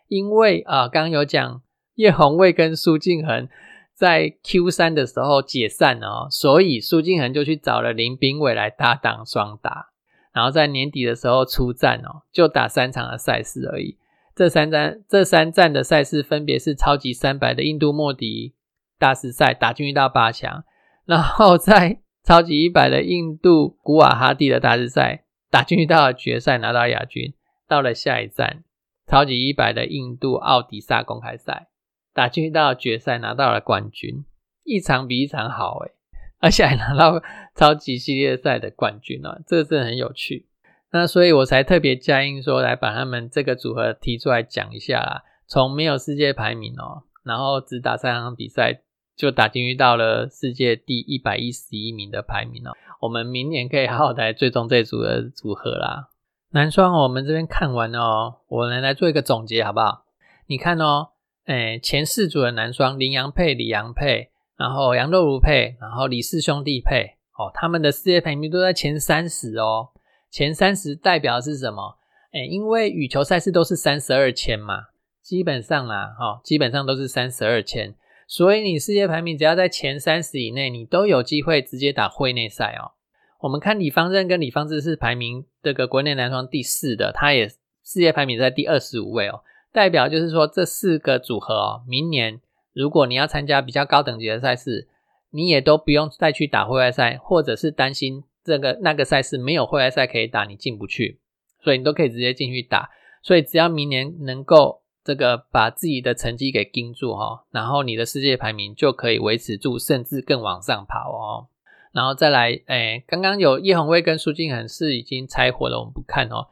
[0.09, 1.63] 因为啊，刚刚有讲
[1.95, 3.49] 叶红卫跟苏敬恒。
[3.93, 9.91] 在 Q 三的时候解散哦，所以苏敬恒就去找了林炳伟来搭档双打，
[10.33, 13.99] 然后在年底的时候出战哦，就打三场的赛事而已。
[14.41, 18.55] 这三站这三站的赛事分别是超级三百的印度莫迪
[18.99, 20.65] 大师赛打进去到八强，
[21.05, 27.35] 然后在超级一百的印度古瓦哈蒂的大师赛打进去到了决赛拿到亚军，
[27.69, 28.65] 到了下一站
[29.07, 31.69] 超级一百的印度奥迪萨公开赛。
[32.15, 34.25] 打进去到决赛拿到了冠军，
[34.65, 35.93] 一场比一场好诶，
[36.39, 37.23] 而且还拿到
[37.55, 40.49] 超级系列赛的冠军啊，这个真的很有趣。
[40.93, 45.23] 那所以我才特别加印说来把他们这个组合提出来讲一下啦。
[45.47, 48.83] 从没有世界排名哦，然后只打三场比赛
[49.17, 52.73] 就打进去到了世界第一百一十一名的排名哦。
[53.01, 56.09] 我们明年可以好好来追踪这组的组合啦。
[56.51, 60.05] 男双我们这边看完哦，我们来做一个总结好不好？
[60.47, 61.09] 你看哦。
[61.47, 69.89] 哎，前四组的男双林洋配、李洋配，然后杨若如配，然后李氏兄弟配，哦，他们的世界排名都在前三十哦。
[70.31, 71.99] 前三十代表是什么？
[72.33, 74.85] 哎，因为羽球赛事都是三十二签嘛，
[75.21, 77.95] 基本上啦，哈，基本上都是三十二签，
[78.29, 82.93] 所以你世界排名只要在前三十以内，你都有机会直接打会内赛哦。
[83.41, 92.41] 我们看李方正跟李方志是排名这个国内男双第四的，他也世界排名在第二十五位哦，代表就是说这四个组合哦，明年
[92.73, 94.87] 如果你要参加比较高等级的赛事，
[95.31, 101.19] 你也都不用再去打户外赛，或者是担心这个那个赛事没有户外赛可以打，你进不去，
[101.63, 102.91] 所以你都可以直接进去打。
[103.23, 111.49] 所以只要明年能够这个把自己的成绩给盯住哈，然后你的世界排名就可以维持住，甚至更往上跑哦。
[111.93, 116.47] 然后再来，哎，刚刚有叶红卫跟苏敬恒是已经拆伙了，我们不看哦。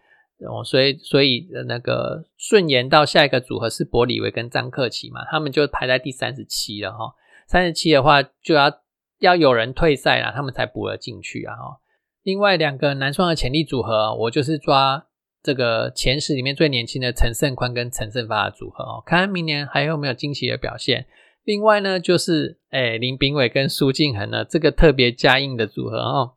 [0.47, 7.14] 哦，所以所以那个顺延到下一个组合是伯里维跟张克奇嘛，他们就排在第三十七了哈。
[7.47, 8.70] 三十七的话就要
[9.19, 11.81] 要有人退赛了，他们才补了进去啊哈。
[12.23, 15.07] 另外两个男双的潜力组合，我就是抓
[15.43, 21.07] 这个前十里面最年轻的陈胜宽跟陈胜发的组合哦，看看明年还有没有惊喜的表现。
[21.45, 26.33] 另外呢，就是诶林炳伟跟苏敬恒呢，这个特别加印的组合哦，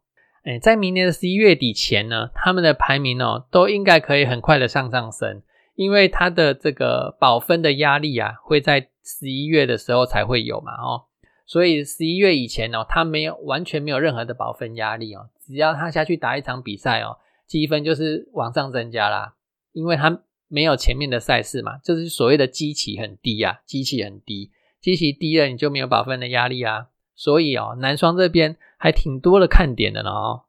[0.45, 5.41] 诶在明年的十一月底前呢，他们的排名哦，都应该可以很快的上上升，
[5.75, 11.03] 因为他的这个保分的压力啊，会在十一月的时候才会有嘛哦，
[11.51, 19.33] 所以十一月以前哦，他没有完全没有任何的保分压力哦，只要他下去打一场比赛哦，积分就是往上增加啦，
[19.73, 24.49] 因为他没有前面的赛事嘛，就是所谓的基期很低啊，基期很低。
[24.79, 30.43] 基期低了，你就没有保分的压力啊，所以哦，男双这边还挺多的看点的呢哦。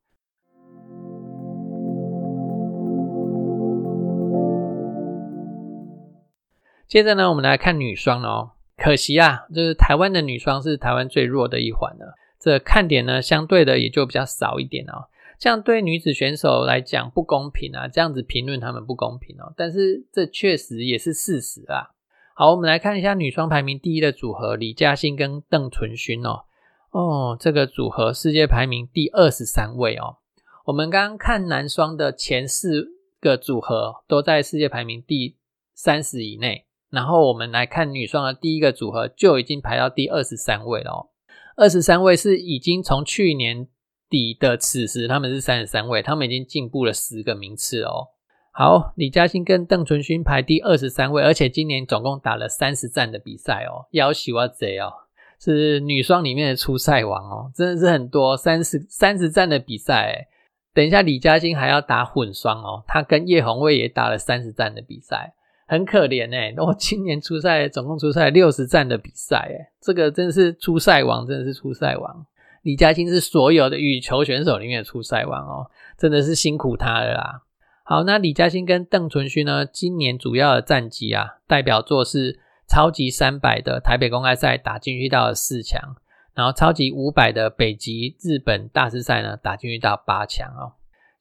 [6.87, 15.09] 接着呢，我们来看女双哦，可惜啊，就是台湾的女双是台湾最弱的一环了，这看点呢，相对的也就比较少一点哦。
[15.39, 21.91] 这样对女子选手来讲不公平啊，这样子评论他们不公平哦，但是这确实也是事实啊。
[22.35, 26.45] 好，我们来看一下女双排名第一的组合李嘉欣跟邓淳勋哦。
[26.91, 30.19] 哦，这个组合世界排名第二十三位哦。
[30.67, 32.89] 我们刚刚看男双的前四
[33.21, 35.37] 个组合都在世界排名第
[35.75, 41.09] 三十以内，然后我们来看女双的第一个组合就已经排到第二十三位了哦。
[41.57, 43.67] 二十三位是已经从去年
[44.11, 48.09] 底的此时他们是三十三位，他们已经进步了十个名次哦。
[48.53, 54.93] 好，李嘉欣跟邓淳勋排第二十三位，而且今年总共打了三十站的比赛哦，要喜我贼哦，
[55.41, 60.29] 是女双里面的初赛王哦，真的是很多三十三十站的比赛。
[60.75, 65.35] 等一下，李嘉欣还要打混双哦，她跟叶红卫也打了三十站的比赛，
[65.73, 66.53] 很可怜哎。
[66.63, 72.27] 我今年初赛总共出赛六十站的比赛，哎，这个真是初赛王，真的是初赛王。
[72.61, 77.43] 李嘉欣是所有的羽球选手里面的初赛王哦，真的是辛苦他了啦。
[77.85, 79.65] 好，那李嘉欣跟邓淳勋呢？
[79.65, 85.97] 今年主要的战绩啊，代表作是超级三百的台北公开赛打进去到了四强，
[86.35, 90.73] 然后超级五百的北极日本大师赛呢打进去到八强哦。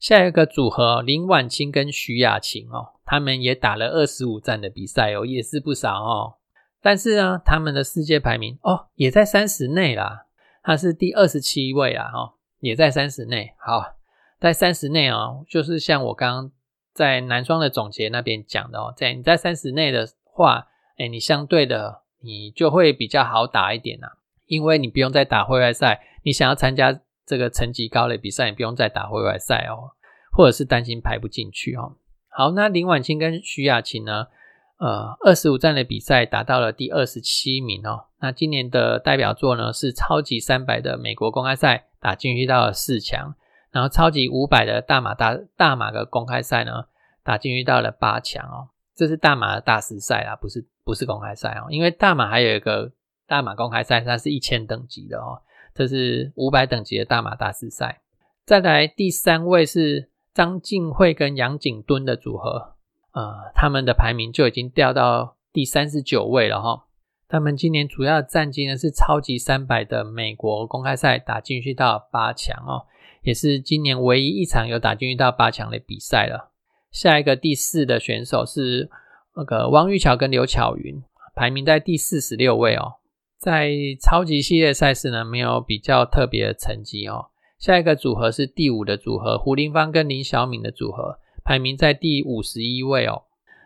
[0.02, 6.34] 下一个组合林婉清跟徐雅琴哦，他们也打了二十五站的比赛哦，也是不少哦。
[6.80, 10.26] 但是呢，他们的世界排名哦也在三十内啦，
[10.64, 13.54] 他是第二十七位啊，哈，也在三十内。
[13.56, 13.94] 好。
[14.40, 16.52] 在三十内哦，就是像我刚刚
[16.92, 20.66] 在男双的总结那边讲的哦，在你在三十内的话，
[20.98, 24.08] 哎，你相对的你就会比较好打一点呐，
[24.46, 29.92] 因为你不用再打会外赛，你想要参加这个成绩高的比赛，你不用再打会外赛哦，
[30.32, 31.96] 或者是担心排不进去哦。
[32.28, 34.26] 好，那林婉清跟徐雅琴呢，
[34.78, 38.06] 呃，二十五站的比赛达到了第二十七名哦。
[38.20, 43.34] 那今年的代表作呢是超级三百的美国公开赛，打进去到了四强。
[43.70, 46.84] 然后超级五百的大马大大马的公开赛呢，
[47.22, 48.68] 打进去到了八强哦。
[48.94, 51.68] 这是大马的大师赛啊，不是不是公开赛哦。
[51.70, 52.92] 因为大马还有一个
[53.26, 55.40] 大马公开赛，它是一千等级的哦。
[55.74, 58.00] 这是五百等级的大马大师赛。
[58.44, 62.74] 再来第三位是张静慧跟杨景敦的组合，
[63.12, 66.84] 呃，他们的排名就已经掉到第三十九位了哈。
[67.28, 72.86] 他们今年主要的战绩呢是超级三百的美国公开赛打进去到八强哦。
[73.22, 76.50] 也是今年唯一一场有打进去到八强的比赛了。
[76.90, 78.90] 下一个第四的选手是
[79.36, 81.02] 那个汪玉桥跟刘巧云，
[81.34, 82.96] 排名在第四十六位哦。
[83.42, 87.26] 在超级系列赛事呢，没有比较特别的成绩哦。
[87.58, 93.24] 下一个组合是第五的组合，胡林芳跟林小敏的组合，排名在第五十一位哦。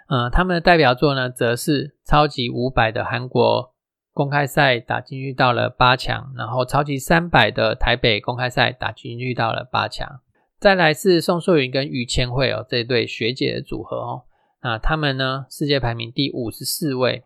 [0.08, 3.74] 嗯，他们的代表作呢，则是超级五百的韩国。
[4.14, 10.20] 公开赛打进去到了八强，然后超级三百的台北公开赛打进去到了八强，
[10.58, 14.22] 再来是宋素云跟于千惠哦这对学姐的组合哦，
[14.62, 17.24] 那他们呢世界排名第五十四位，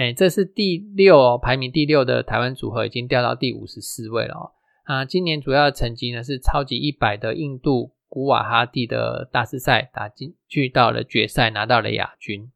[0.00, 4.50] 哎，这是第六哦，排名第六的台湾组合已经掉到第五十四位了哦，
[4.84, 12.50] 啊，今年主要的成绩呢是超级一百的印度古瓦哈蒂的大师赛打进去到了决赛，拿到了亚军。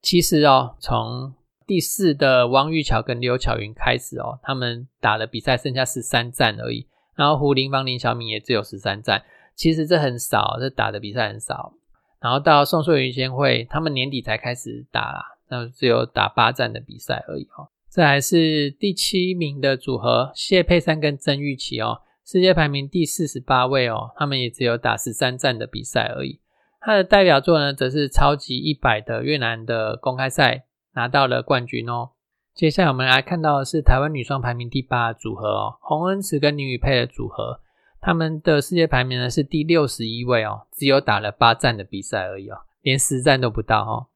[0.00, 1.34] 其实哦，从
[1.66, 6.88] 第四的汪玉桥跟刘巧云开始哦，他们打的比赛剩下十三战而已。
[7.14, 9.22] 然后胡林芳、林小敏也只有十三战，
[9.54, 11.74] 其实这很少，这打的比赛很少。
[12.22, 17.68] 然后到宋硕云先会，他们年底才开始打啦，那只有打八站的比赛而已哦。
[17.90, 26.40] 这还是第七名的组合谢佩珊跟曾玉琪哦，世界排名第四十八位哦，他们也只有打十三站的比赛而已。
[26.80, 32.10] 他的代表作呢，则是超级一百的越南的公开赛拿到了冠军哦。
[32.54, 37.60] 接下来我们来看到的是台湾女双排名第八的组合哦，洪恩慈跟林宇佩的组合，
[38.00, 44.06] 他们的世界排名呢是第六十一位哦，只有打了八站的比赛而已哦，连十站都不到哦。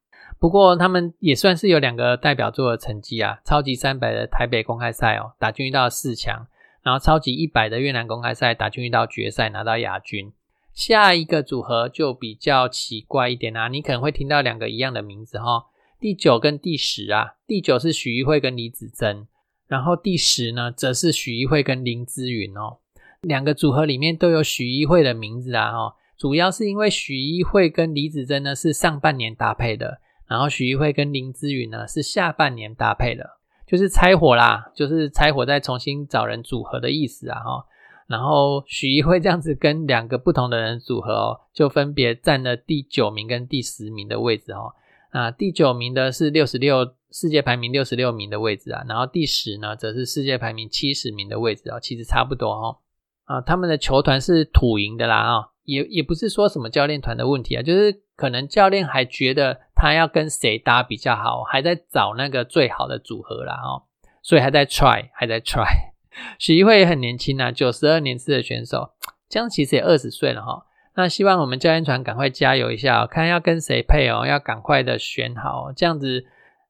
[0.41, 6.47] 不过他们也算是有两个代表作的成绩啊，超级三百的台北公开赛哦，打进到四强，
[6.83, 10.33] 然后超级一百的越南公开赛打进到决赛拿到亚军。
[10.73, 15.67] 下一个组合就比较奇怪一点啊，你可能会听到两个一样的名字哈，
[16.01, 19.27] 第九跟第十啊，第九是许一慧跟李子珍，
[19.67, 22.79] 然后第十呢则是许一慧跟林姿云哦，
[23.21, 30.01] 两个组合里面都有许一慧的名字啊哈，主要是因为许一慧跟李子珍呢是上半年搭配的，
[30.31, 33.29] 然后许一慧跟林姿云呢是下半年搭配的，
[33.67, 37.67] 就是拆伙啦，就是拆伙再重新找人组合的意思啊哈。
[38.07, 44.73] 然后许一慧这样子跟两个不同的人组合哦，就分别占了第九名跟第十名的位置哦。
[45.11, 52.79] 啊，第九名的是六十六世界排名六十六名的位置啊，然后第十呢则是世界排名七十名的位置哦，其实差不多哦。
[53.25, 63.85] 啊，他们的球团是土营的啦啊，也也不是说什么教练团的问题啊，就是可能教练还觉得他要跟谁搭比较好，还在找那个最好的组合啦哦，
[64.23, 65.91] 所以还在 try，还在 try。
[66.39, 68.91] 许一慧也很年轻啊，九十二年次的选手，
[69.29, 70.67] 这样其实也二十岁了哈。
[70.97, 76.27] 那希望我们教练团赶快加油一下，看要跟谁配哦，要赶快的选好，这样子，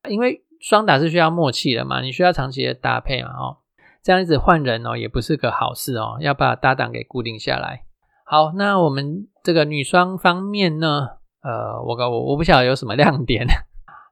[0.09, 3.57] 因为双打是需要默契的嘛，你需要长期的搭配嘛哦。
[4.03, 7.85] 这样子换人哦，也不是个好事哦，要把搭档给固定下来。
[8.33, 13.45] 好，那我们这个女双方面呢，呃，我我我不晓得有什么亮点，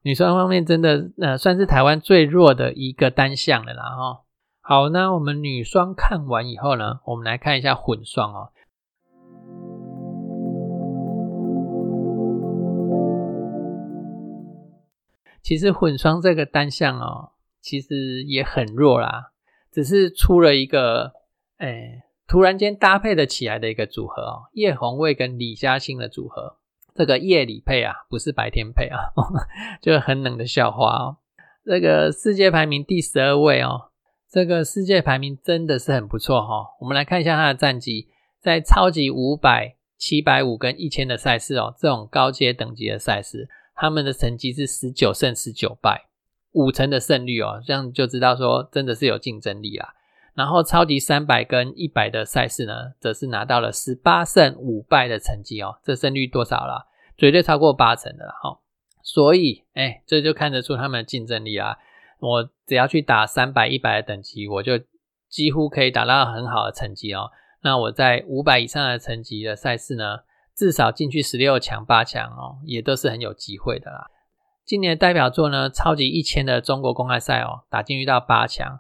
[0.03, 4.25] 女双方面真的呃算是台湾最弱的一个单项了啦哈。
[4.61, 8.49] 好，那我们女双看完以后呢，我们来看一下混双哦。
[15.41, 19.31] 其实混双这个单项哦，其实也很弱啦，
[19.71, 21.13] 只是出了一个
[21.59, 26.59] 哎，突然间搭配的起来的一个组合哦，叶红卫跟李嘉欣的组合，
[26.95, 28.99] 这个夜里配啊，不是白天配啊，
[29.81, 31.17] 就很冷的笑话哦。
[31.65, 33.87] 这个世界排名第十二位哦。
[34.31, 38.09] 这个世界排名真的是很不错哈，我们来看一下他的战绩，
[38.39, 46.09] 在超级五百、七百五跟一千的赛事哦，这种高阶等级的赛事，他们的成绩是十九胜十九败，
[46.53, 49.95] 五成的胜率哦，这样就知道说真的是有竞争力啦。
[50.39, 56.87] 然后超级三百跟一百的赛事呢，则是拿到了十八胜五败的成绩哦，这胜率多少了？
[57.17, 58.61] 绝对超过八成的哈。
[59.03, 61.77] 所以哎，这就看得出他们的竞争力啊。
[62.21, 64.79] 我只要去打三百、一百的等级，我就
[65.29, 67.33] 几乎可以打到很好的成绩哦。
[67.65, 70.19] 那我在五百以上的层级的赛事呢，
[70.55, 74.07] 至少进去十六强、八强哦，也都是很有机会的啦。
[74.65, 78.79] 今年的代表作呢，超级一千的中国公开赛哦，打进去到八强。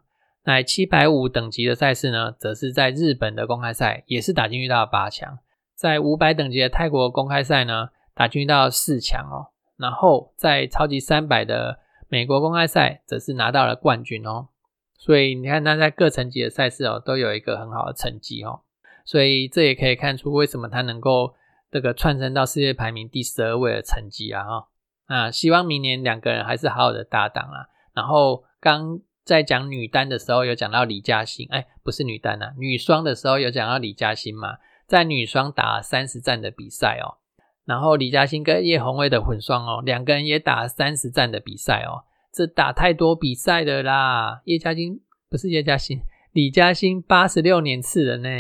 [0.49, 5.38] 那七百五等级的赛事呢，则是在日本的公开赛也是打进去到八强。
[5.74, 9.53] 在五百等级的泰国公开赛呢，打进到四强哦。
[9.76, 14.49] 然后在超级三百的美国公开赛则是拿到了冠军哦，
[14.96, 18.62] 所以你看他在各层级的赛事哦都有一个很好的成绩哦，
[19.05, 21.34] 所以这也可以看出为什么他能够
[21.70, 24.68] 这个窜升到世界排名第十二位的成绩啊哈。
[25.09, 27.68] 那希望明年两个人还是好好的搭档啊。
[27.92, 28.99] 然后刚
[29.29, 34.57] 在讲女单的时候有讲到李嘉欣，哎，不是女单啊，女双的时候有讲到李嘉欣嘛，
[34.87, 37.20] 在女双打三十战的比赛哦。
[37.66, 44.41] 然后李嘉欣跟叶红卫的混双哦，两个人也打三十战的比赛哦，这打太多比赛的啦。
[44.47, 46.01] 叶嘉欣不是叶嘉欣，
[46.33, 48.31] 李嘉欣八十六年次的呢，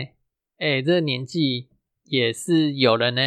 [0.56, 1.68] 哎，这个年纪
[2.04, 3.20] 也是有了呢，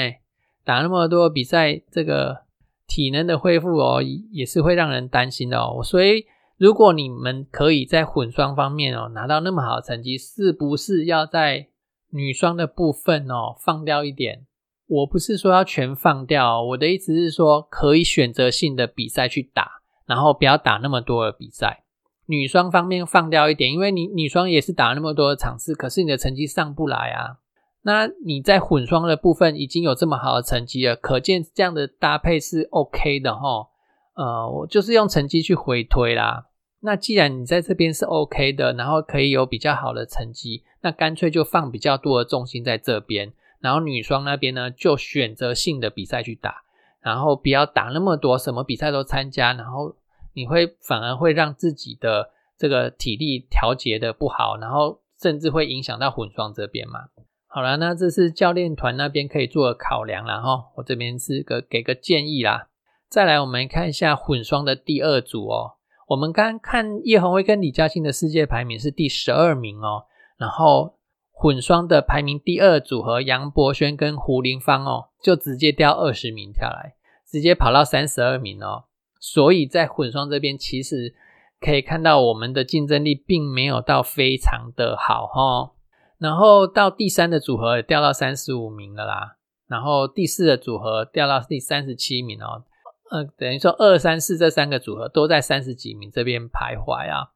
[0.66, 2.45] 打那么多比赛，这个
[2.88, 4.01] 体能的恢复哦，
[4.32, 5.84] 也是会让人担心的哦。
[5.84, 6.26] 所以
[6.62, 11.70] 如果你们可以在混双方面哦拿到那么好的成绩，是不是要在
[12.12, 14.45] 女双的部分哦放掉一点？
[14.86, 21.84] 我不是说要全放掉，我的意思是说可以选择性的比赛去打，然后不要打那么多的比赛。
[22.28, 27.39] 女双方面放掉一点，因为你女双也是打那么多的场次，可是你的成绩上不来啊。
[27.82, 33.70] 那你在混双的部分已经有这么好的成绩了，可见这样的搭配是 OK 的哈。
[34.14, 36.49] 呃，我就是用成绩去回推啦。
[36.84, 46.63] 那既然你在这边是 OK 的，然后可以有比较好的成绩，那干脆就放比较多的重心在这边，然后女双那边呢就选择性的比赛去打，
[46.99, 49.95] 然后不要打那么多，什么比赛都参加，然后
[50.34, 57.01] 你会反而会让自己的这个体力调节的不好，然后甚至会影响到混双这边嘛。
[57.45, 62.69] 好了，那这是教练团那边可以做的考量了哈，我这边是个给个建议啦。
[63.07, 65.73] 再来，我们看一下混双的第二组哦。
[66.12, 70.07] 我们刚看叶红威跟李嘉欣的世界排名是第十二名哦，
[70.38, 70.97] 然后
[71.32, 76.95] 混双的排名第二组合杨博轩跟胡林芳哦，就直接掉二十名下来，
[77.26, 78.84] 直接跑到三十二名哦。
[79.22, 81.16] 所以在混双这边，其实
[81.62, 85.72] 可以看到我们的竞争力并没有到非常的好哈。
[86.18, 92.66] 然后到第三的组合也掉到三十五名了啦，然后第四的组合掉到第三十七名哦。
[93.12, 97.28] 呃，等于说二三四这三个组合都在三十几名这边徘徊啊，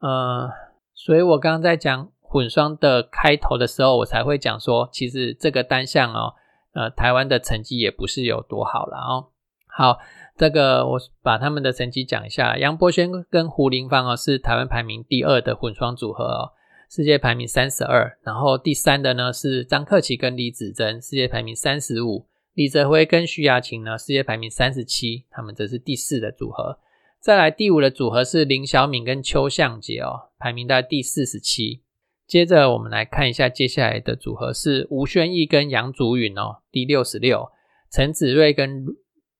[0.00, 0.50] 呃，
[0.92, 6.34] 所以我刚刚在讲混双的开头的时候，我才会讲说，其实这个单项哦，
[6.74, 9.28] 呃，台湾的成绩也不是有多好了哦。
[9.66, 9.98] 好，
[10.36, 16.52] 这个我把他们的成绩讲一下，杨博轩跟胡林芳哦是台湾排名第二的混双组合哦，
[16.90, 22.26] 世界排名三十二，然后第三的呢是张克奇跟李子珍，世界排名三十五。
[22.54, 26.78] 李泽辉跟徐雅琴呢，世界排名三十七，他们则是第四的组合。
[27.18, 31.82] 再来第五的组合是林小敏跟邱向杰哦，排名在第四十七。
[32.26, 37.50] 接着我们来看一下接下来的组合是吴宣仪跟杨祖允哦，第六十六。
[37.90, 38.86] 陈子睿跟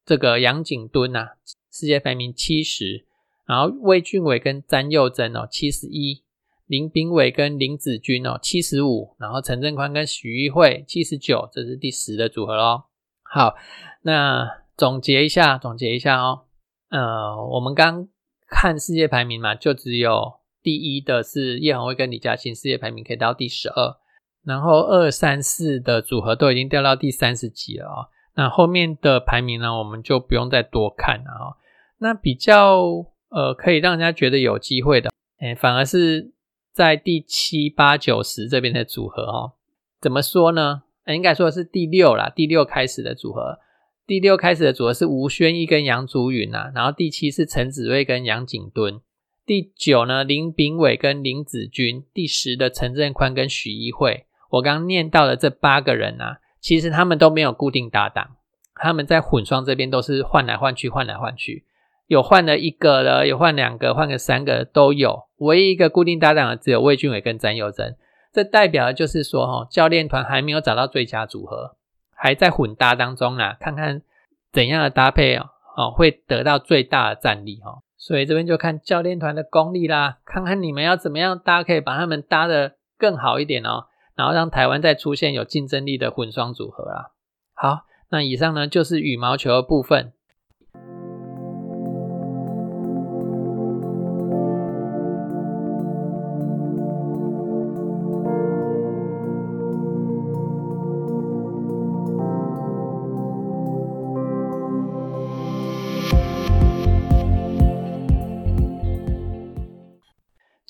[0.06, 1.28] 这个杨景敦呐，
[1.70, 3.06] 世界排名七十。
[3.46, 6.22] 然后魏俊伟跟詹佑珍哦，七十一。
[6.66, 9.14] 林炳伟跟林子君哦，七十五。
[9.18, 12.84] 然后陈振宽跟许玉慧七十九，这是第十的组合喽。
[13.35, 13.55] 好，
[14.03, 16.43] 那总结一下，总结一下哦。
[16.91, 18.07] 呃，我们刚
[18.47, 23.97] 看世界排名嘛，就只有第一的是叶宏威跟李嘉欣，世界排名可以到第十二。
[24.45, 28.09] 然后二三四的组合都已经掉到第三十几了哦。
[28.35, 31.57] 那后面的排名呢，我们就不用再多看了哦。
[32.01, 32.83] 那比较
[33.30, 35.09] 呃，可以让人家觉得有机会的，
[35.39, 36.35] 哎，反而是
[36.74, 39.53] 在第七八九十这边的组合哦。
[40.03, 40.83] 怎么说呢？
[41.07, 43.59] 应该说是第六啦，第六开始的组合，
[44.07, 49.00] 第六开始的组合是吴宣义跟杨祖允呐，然后第七是陈子睿跟杨景敦，
[49.44, 54.26] 第九呢林炳伟跟林子君，第十的陈振宽跟许一慧。
[54.50, 58.36] 我刚念到的这八个人啊，其实他们都没有固定搭档，
[58.74, 61.64] 他们在混双这边都是换来换去，换来换去，
[62.07, 67.96] 有换了一个的，有换两个，换个三个都有，唯一一个固定搭档的只有魏俊伟跟詹佑珍。
[68.33, 71.76] 这代表的就是说，哈，教练团还没有找到最佳组合，
[72.14, 74.03] 还在混搭当中啦，看看
[74.51, 77.83] 怎样的搭配哦，哦，会得到最大的战力哈。
[77.99, 87.11] 所以这边就看教练团的功力啦，看看你们要怎么样搭，可以把他们搭的更好一点哦，然后让台湾再出现有竞争力的混双组合啦。
[87.55, 90.12] 好，那以上呢就是羽毛球的部分。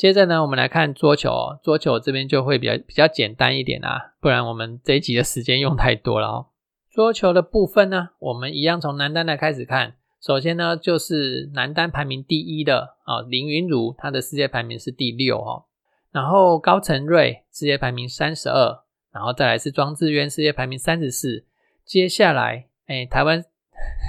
[0.03, 1.31] 接着呢，我们来看桌球。
[1.63, 6.47] 桌球这边就会比较比较简单一点啊，不然我们这一集的时间用太多了哦。
[6.91, 9.95] 桌球的部分呢，我们一样从男单来开始看。
[10.21, 15.67] 首先呢，就是男单排名第一的啊林云儒，他的世界排名是第六哦。
[16.11, 18.83] 然后高成瑞世界排名三十二，
[19.13, 21.47] 然后再来是庄智渊世界排名三十四。
[21.85, 23.45] 接下来，哎，台湾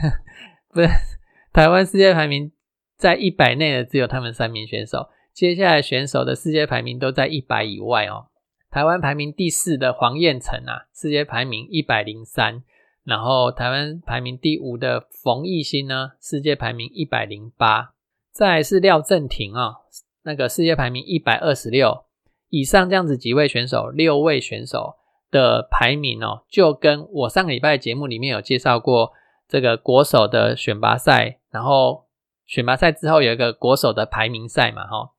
[0.73, 0.87] 不是
[1.53, 2.51] 台湾世界排名
[2.97, 5.09] 在一百内的只有他们三名选手。
[5.33, 8.27] 接下来选手的世界排名都在一百以外哦。
[8.69, 12.63] 台湾排名第四的黄彦成啊，世界排名一百零三。
[13.03, 17.93] 然后台湾排名第五的冯艺兴呢，世界排名一百零八。
[18.31, 19.75] 再是廖正廷啊，
[20.23, 22.05] 那个世界排名一百二十六。
[22.49, 24.95] 以上这样子几位选手，六位选手
[25.29, 29.11] 的排名哦，就跟我上个礼拜节目里面有介绍过
[29.47, 32.05] 这个国手的选拔赛，然后
[32.45, 35.09] 选拔赛之后有一个国手的排名赛嘛，哈。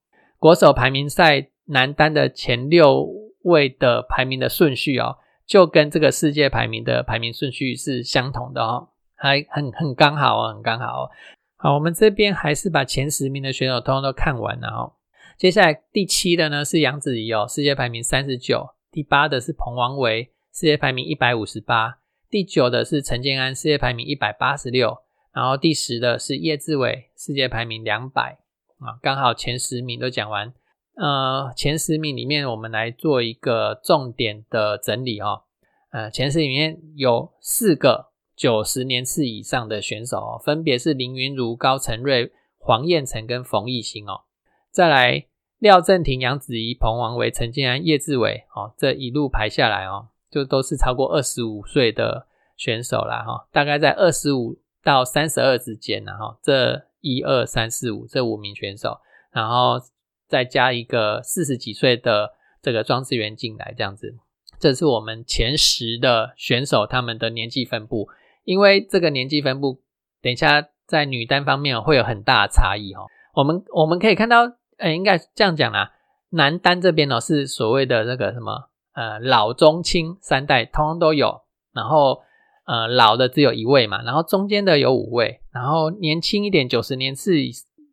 [0.45, 3.09] 国手排名赛男单的前六
[3.45, 5.17] 位的排名的顺序哦，
[5.47, 11.11] 就跟这个世界排名的排名顺序是相同的哦，还很很刚好哦，很刚好哦。
[11.57, 14.93] 好，我们这边还是把前十名的选手通通都看完了哦。
[15.39, 18.69] 接下来第七的呢是杨子怡哦，世界排名三十九。
[18.93, 22.01] 第八的是彭王维，世界排名一百五十八。
[22.29, 24.99] 第九的是陈建安，世界排名一百八十六。
[25.33, 28.37] 然后第十的是叶志伟，世界排名两百
[28.85, 30.53] 啊，刚好前十名都讲完。
[30.97, 35.43] 呃，前十名里面，我们来做一个重点的整理哦。
[35.91, 44.23] 呃，前十里面有四个九十年次以上的选手哦，分别是林云如、高承瑞、黄彦成跟冯艺兴哦。
[44.71, 45.27] 再来，
[45.59, 52.27] 廖正廷、杨子怡、彭王维、陈建安、叶志伟哦，这一路排下来哦，就都是超过二十五岁的
[52.57, 56.39] 选手啦哈，大概在二十五到三十二之间呢哈。
[56.43, 58.99] 这一二三四五这五名选手，
[59.31, 59.79] 然后。
[60.27, 64.17] 再加一个四十几岁的这个庄志源进来，这样子，
[64.59, 68.09] 这是我们前十的选手他们的年纪分布。
[68.45, 69.83] 因为这个年纪分布，
[70.23, 73.05] 等一下在女单方面会有很大的差异哈。
[73.35, 75.93] 我们我们可以看到，呃，应该这样讲啦，
[76.31, 81.43] 男单这边呢是所谓的那个什么，呃，老中青三代通通都有，
[81.73, 82.23] 然后
[82.65, 87.37] 呃老的只有一位嘛，然后中间的有五位，然后年轻一点九十年次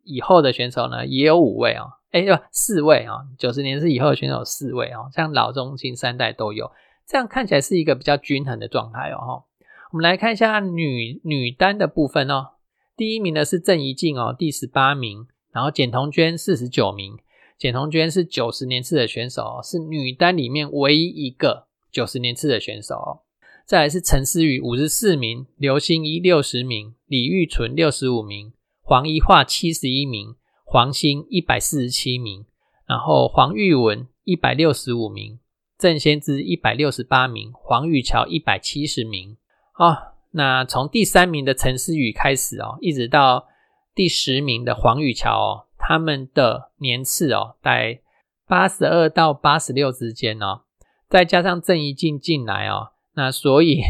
[0.02, 1.92] 以后的选手呢也有五位哦。
[2.10, 6.70] 哎，不，四位啊，九十年次以后的选手四位哦，像老中青三代都有，
[7.06, 9.16] 这样看起来是一个比较均衡的状态哦。
[9.16, 9.44] 哈，
[9.92, 12.48] 我们来看一下女女单的部分哦。
[12.96, 17.16] 第一名呢是郑怡静哦，第十八名，然后简彤娟四十九名，
[17.56, 23.20] 简彤娟是九十年次的选手，是女单里面唯一一个九十年次的选手哦。
[23.66, 28.52] 再来是陈思雨五十四名，刘欣怡六十名，李玉纯六十五名，
[28.82, 30.36] 黄怡桦七十一名。
[30.64, 32.46] 黄兴一百四十七名，
[32.86, 35.38] 然后黄玉文一百六十五名，
[35.76, 39.36] 郑先知一百六十八名，黄玉桥一百七十名。
[39.74, 43.48] 好，那从第三名的陈思雨开始哦，一直到
[43.94, 48.00] 第十名的黄玉桥哦，他们的年次哦在
[48.46, 50.62] 八十二到八十六之间哦，
[51.10, 53.82] 再加上郑怡静进来哦，那所以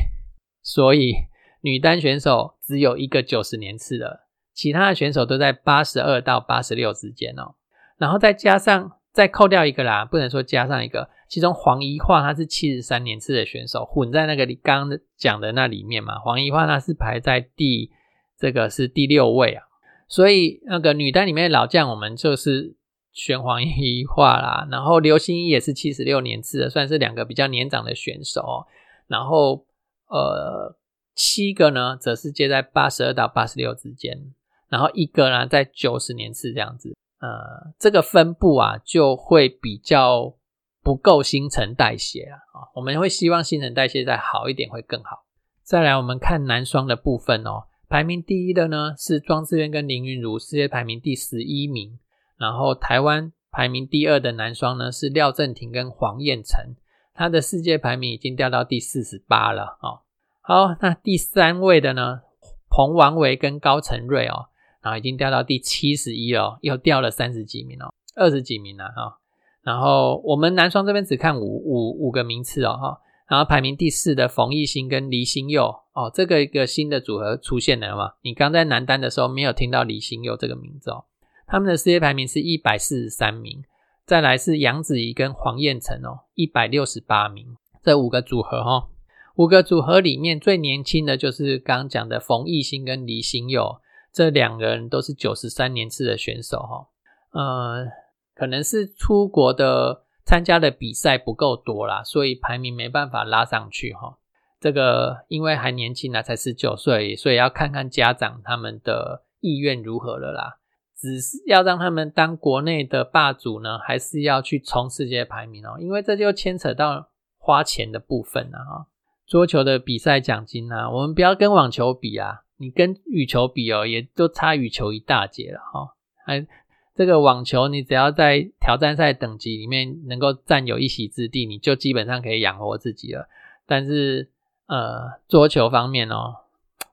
[0.62, 1.14] 所以
[1.60, 4.20] 女单选手只有一个九十年次的。
[4.54, 7.54] 其他的选手都在八十二到八十六之间哦，
[7.96, 16.18] 然后再加上再扣掉一个啦，不能说加上一个，其中黄怡桦他是七十三年次的选手，混在那个你刚刚讲的那里面嘛。
[16.18, 17.90] 黄怡桦他是排在第
[18.38, 19.64] 这个是第六位啊，
[20.06, 22.76] 所以那个女单里面的老将，我们就是
[23.14, 24.68] 选黄怡桦啦。
[24.70, 28.66] 然后刘欣怡也是七十六年次的，算是两个比较年长的选手。
[29.06, 29.66] 然后
[30.08, 30.76] 呃
[31.14, 34.32] 七个呢，则是接在八十二到八十六之间。
[34.68, 40.34] 然后一个呢，在九十年次这样子，呃，这个分布啊，就会比较
[40.82, 45.24] 不够新陈代谢啊，啊，我们会希望新陈代谢再好一点会更好。
[45.62, 51.98] 再来，我们看男双的部分哦，排名第一的呢是庄智渊跟林云如，世界排名第十一名。
[52.38, 56.74] 然后台湾排名第二的男双呢是廖正廷跟黄彦成，
[57.14, 60.00] 他的世界排名已经掉到第四十八了哦。
[60.40, 62.20] 好，那第三位的呢，
[62.68, 64.46] 彭王维跟高承瑞哦。
[64.82, 69.20] 然后已经掉到第七十一了，又掉了三十几名哦，二十几名了哈。
[69.62, 73.00] 然后我们男双这边只看五五五个名次哦哈。
[73.28, 78.14] 然后排名第四的冯艺兴跟黎新佑哦，这个一个新的组合出现了嘛？
[78.22, 81.04] 你刚在男单的时候没有听到黎新佑这个名字哦。
[81.46, 83.62] 他们的世界排名是一百四十三名。
[84.04, 87.56] 再来是杨子怡跟黄彦成哦，一百六十八名。
[87.82, 88.88] 这五个组合哈，
[89.36, 93.80] 五个组合里面最年轻的就是刚刚讲的冯艺兴跟黎新佑。
[94.12, 96.86] 这两个人都是九十三年次的选手哈，
[97.30, 97.86] 呃，
[98.34, 104.18] 可能是出国的参加的比赛不够多啦，所以排名没办法拉上去哈。
[104.60, 110.58] 这个因为还年轻啊，才十九岁，所以要看看家长他们的意愿如何了啦。
[111.02, 115.76] 只是要让他们当国内的霸主呢，还是要去冲世界排名哦？
[115.80, 118.86] 因为这就牵扯到花钱的部分了哈。
[119.26, 122.42] 桌球的比赛奖金啊，我们不要跟网球比啊。
[122.58, 125.94] 你跟羽球比哦，也都差羽球一大截了哈。
[126.24, 126.46] 还
[126.94, 133.26] 这个网球，你只要在挑战赛等级里面能够占有一席之地，你就基本上可以养活自己了。
[133.66, 134.30] 但是
[134.66, 136.36] 呃，桌球方面哦，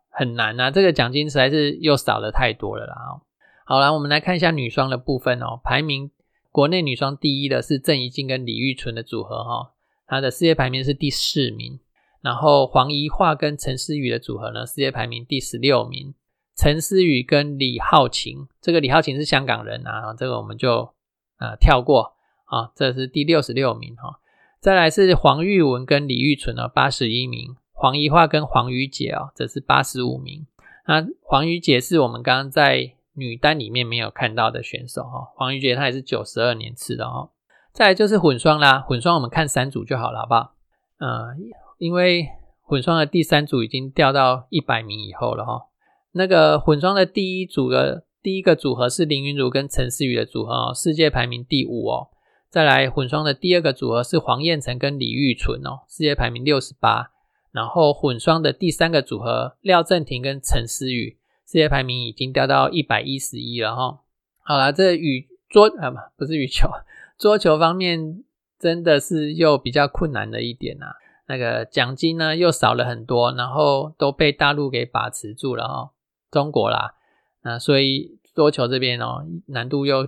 [0.10, 3.22] 很难啊，这个奖金实在是又少了太多了啦。
[3.70, 5.62] 好了，我们来看一下女双的部分哦。
[5.64, 6.10] 排名
[6.52, 9.74] 国内女双第一的是郑怡静跟李玉纯的组合哈，
[10.08, 11.80] 她的世界排名是第四名。
[12.22, 16.16] 然后黄怡桦跟陈思雨的组合呢，世界排名第十六名。
[16.56, 20.90] 陈思雨跟李浩晴，这个李浩晴是香港人啊，这个我们就
[21.38, 22.16] 呃跳过
[22.46, 24.20] 啊，这是第六十六名哈。
[24.60, 27.56] 再来是黄玉文跟李玉纯啊，八十一名。
[27.74, 30.48] 黄怡桦跟黄瑜姐哦，则是八十五名。
[30.88, 35.28] 那黄瑜姐是我们刚刚在女单里面没有看到的选手哈。
[35.36, 37.32] 黄瑜杰她也是九十二年次的哦。
[37.74, 40.54] 再来就是混双啦，混双我们看三组就好了，好不好？
[41.00, 41.38] 嗯，
[41.78, 42.28] 因为
[42.62, 45.68] 混双的第三组已经掉到一百名以后了哈。
[46.14, 52.08] 那个混双的第一组的第一个组合是林云儒跟陈思雨的组合哦，世界排名第五哦。
[52.50, 57.12] 再来混双的第二个组合是黄燕成跟李玉纯哦，世界排名六十八。
[57.52, 61.19] 然后混双的第三个组合廖正廷跟陈思雨，
[61.50, 64.02] 世界排名已经掉到一百一十一了哈。
[64.44, 66.70] 好了，这羽桌啊不不是羽球，
[67.18, 68.24] 桌球方面
[68.60, 70.86] 真的是又比较困难的一点呐。
[71.26, 75.90] 那个奖金呢又少了很多，然后都被大陆给把持住了哈。
[76.30, 76.94] 中国啦，
[77.42, 80.08] 那所以桌球这边哦难度又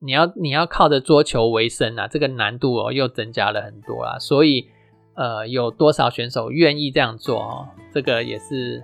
[0.00, 4.68] 你要你要靠着桌球为生啊，这个难度哦又增加了很多啦，所以。
[5.14, 7.68] 呃，有多少选手愿意这样做哦？
[7.92, 8.82] 这个也是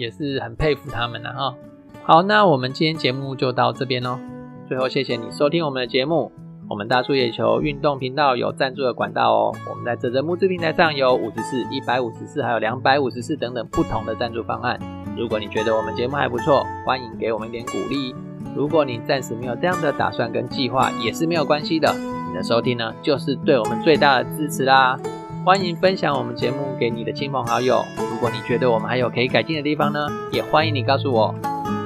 [0.00, 1.54] 也是很佩服他们的哈。
[2.02, 4.18] 好，那我们今天节目就到这边喽。
[4.66, 6.32] 最后，谢谢你收听我们的节目。
[6.68, 9.52] 我们大树野球运动频道有赞助的管道哦。
[9.68, 14.78] 我们在泽泽募资平台上有五十四、一百五十四，还有两百五十四等等不同的赞助方案。
[15.16, 18.14] 如果你觉得我们节目还不错，欢迎给我们一点鼓励。
[18.54, 21.92] 如果你暂时没有这样的打算跟计划，也是没有关系的。
[22.28, 24.96] 你的收听呢，就是对我们最大的支持啦。
[25.42, 27.82] 欢迎分享我们节目给你的亲朋好友。
[27.96, 31.34] 如果你觉得我们还有可以改进的地方呢，也欢迎你告诉我，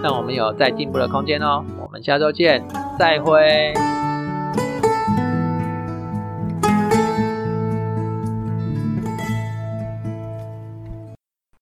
[0.02, 1.64] 让我们有再进步的空间哦。
[1.78, 2.64] 我们下周见，
[2.98, 3.72] 再会。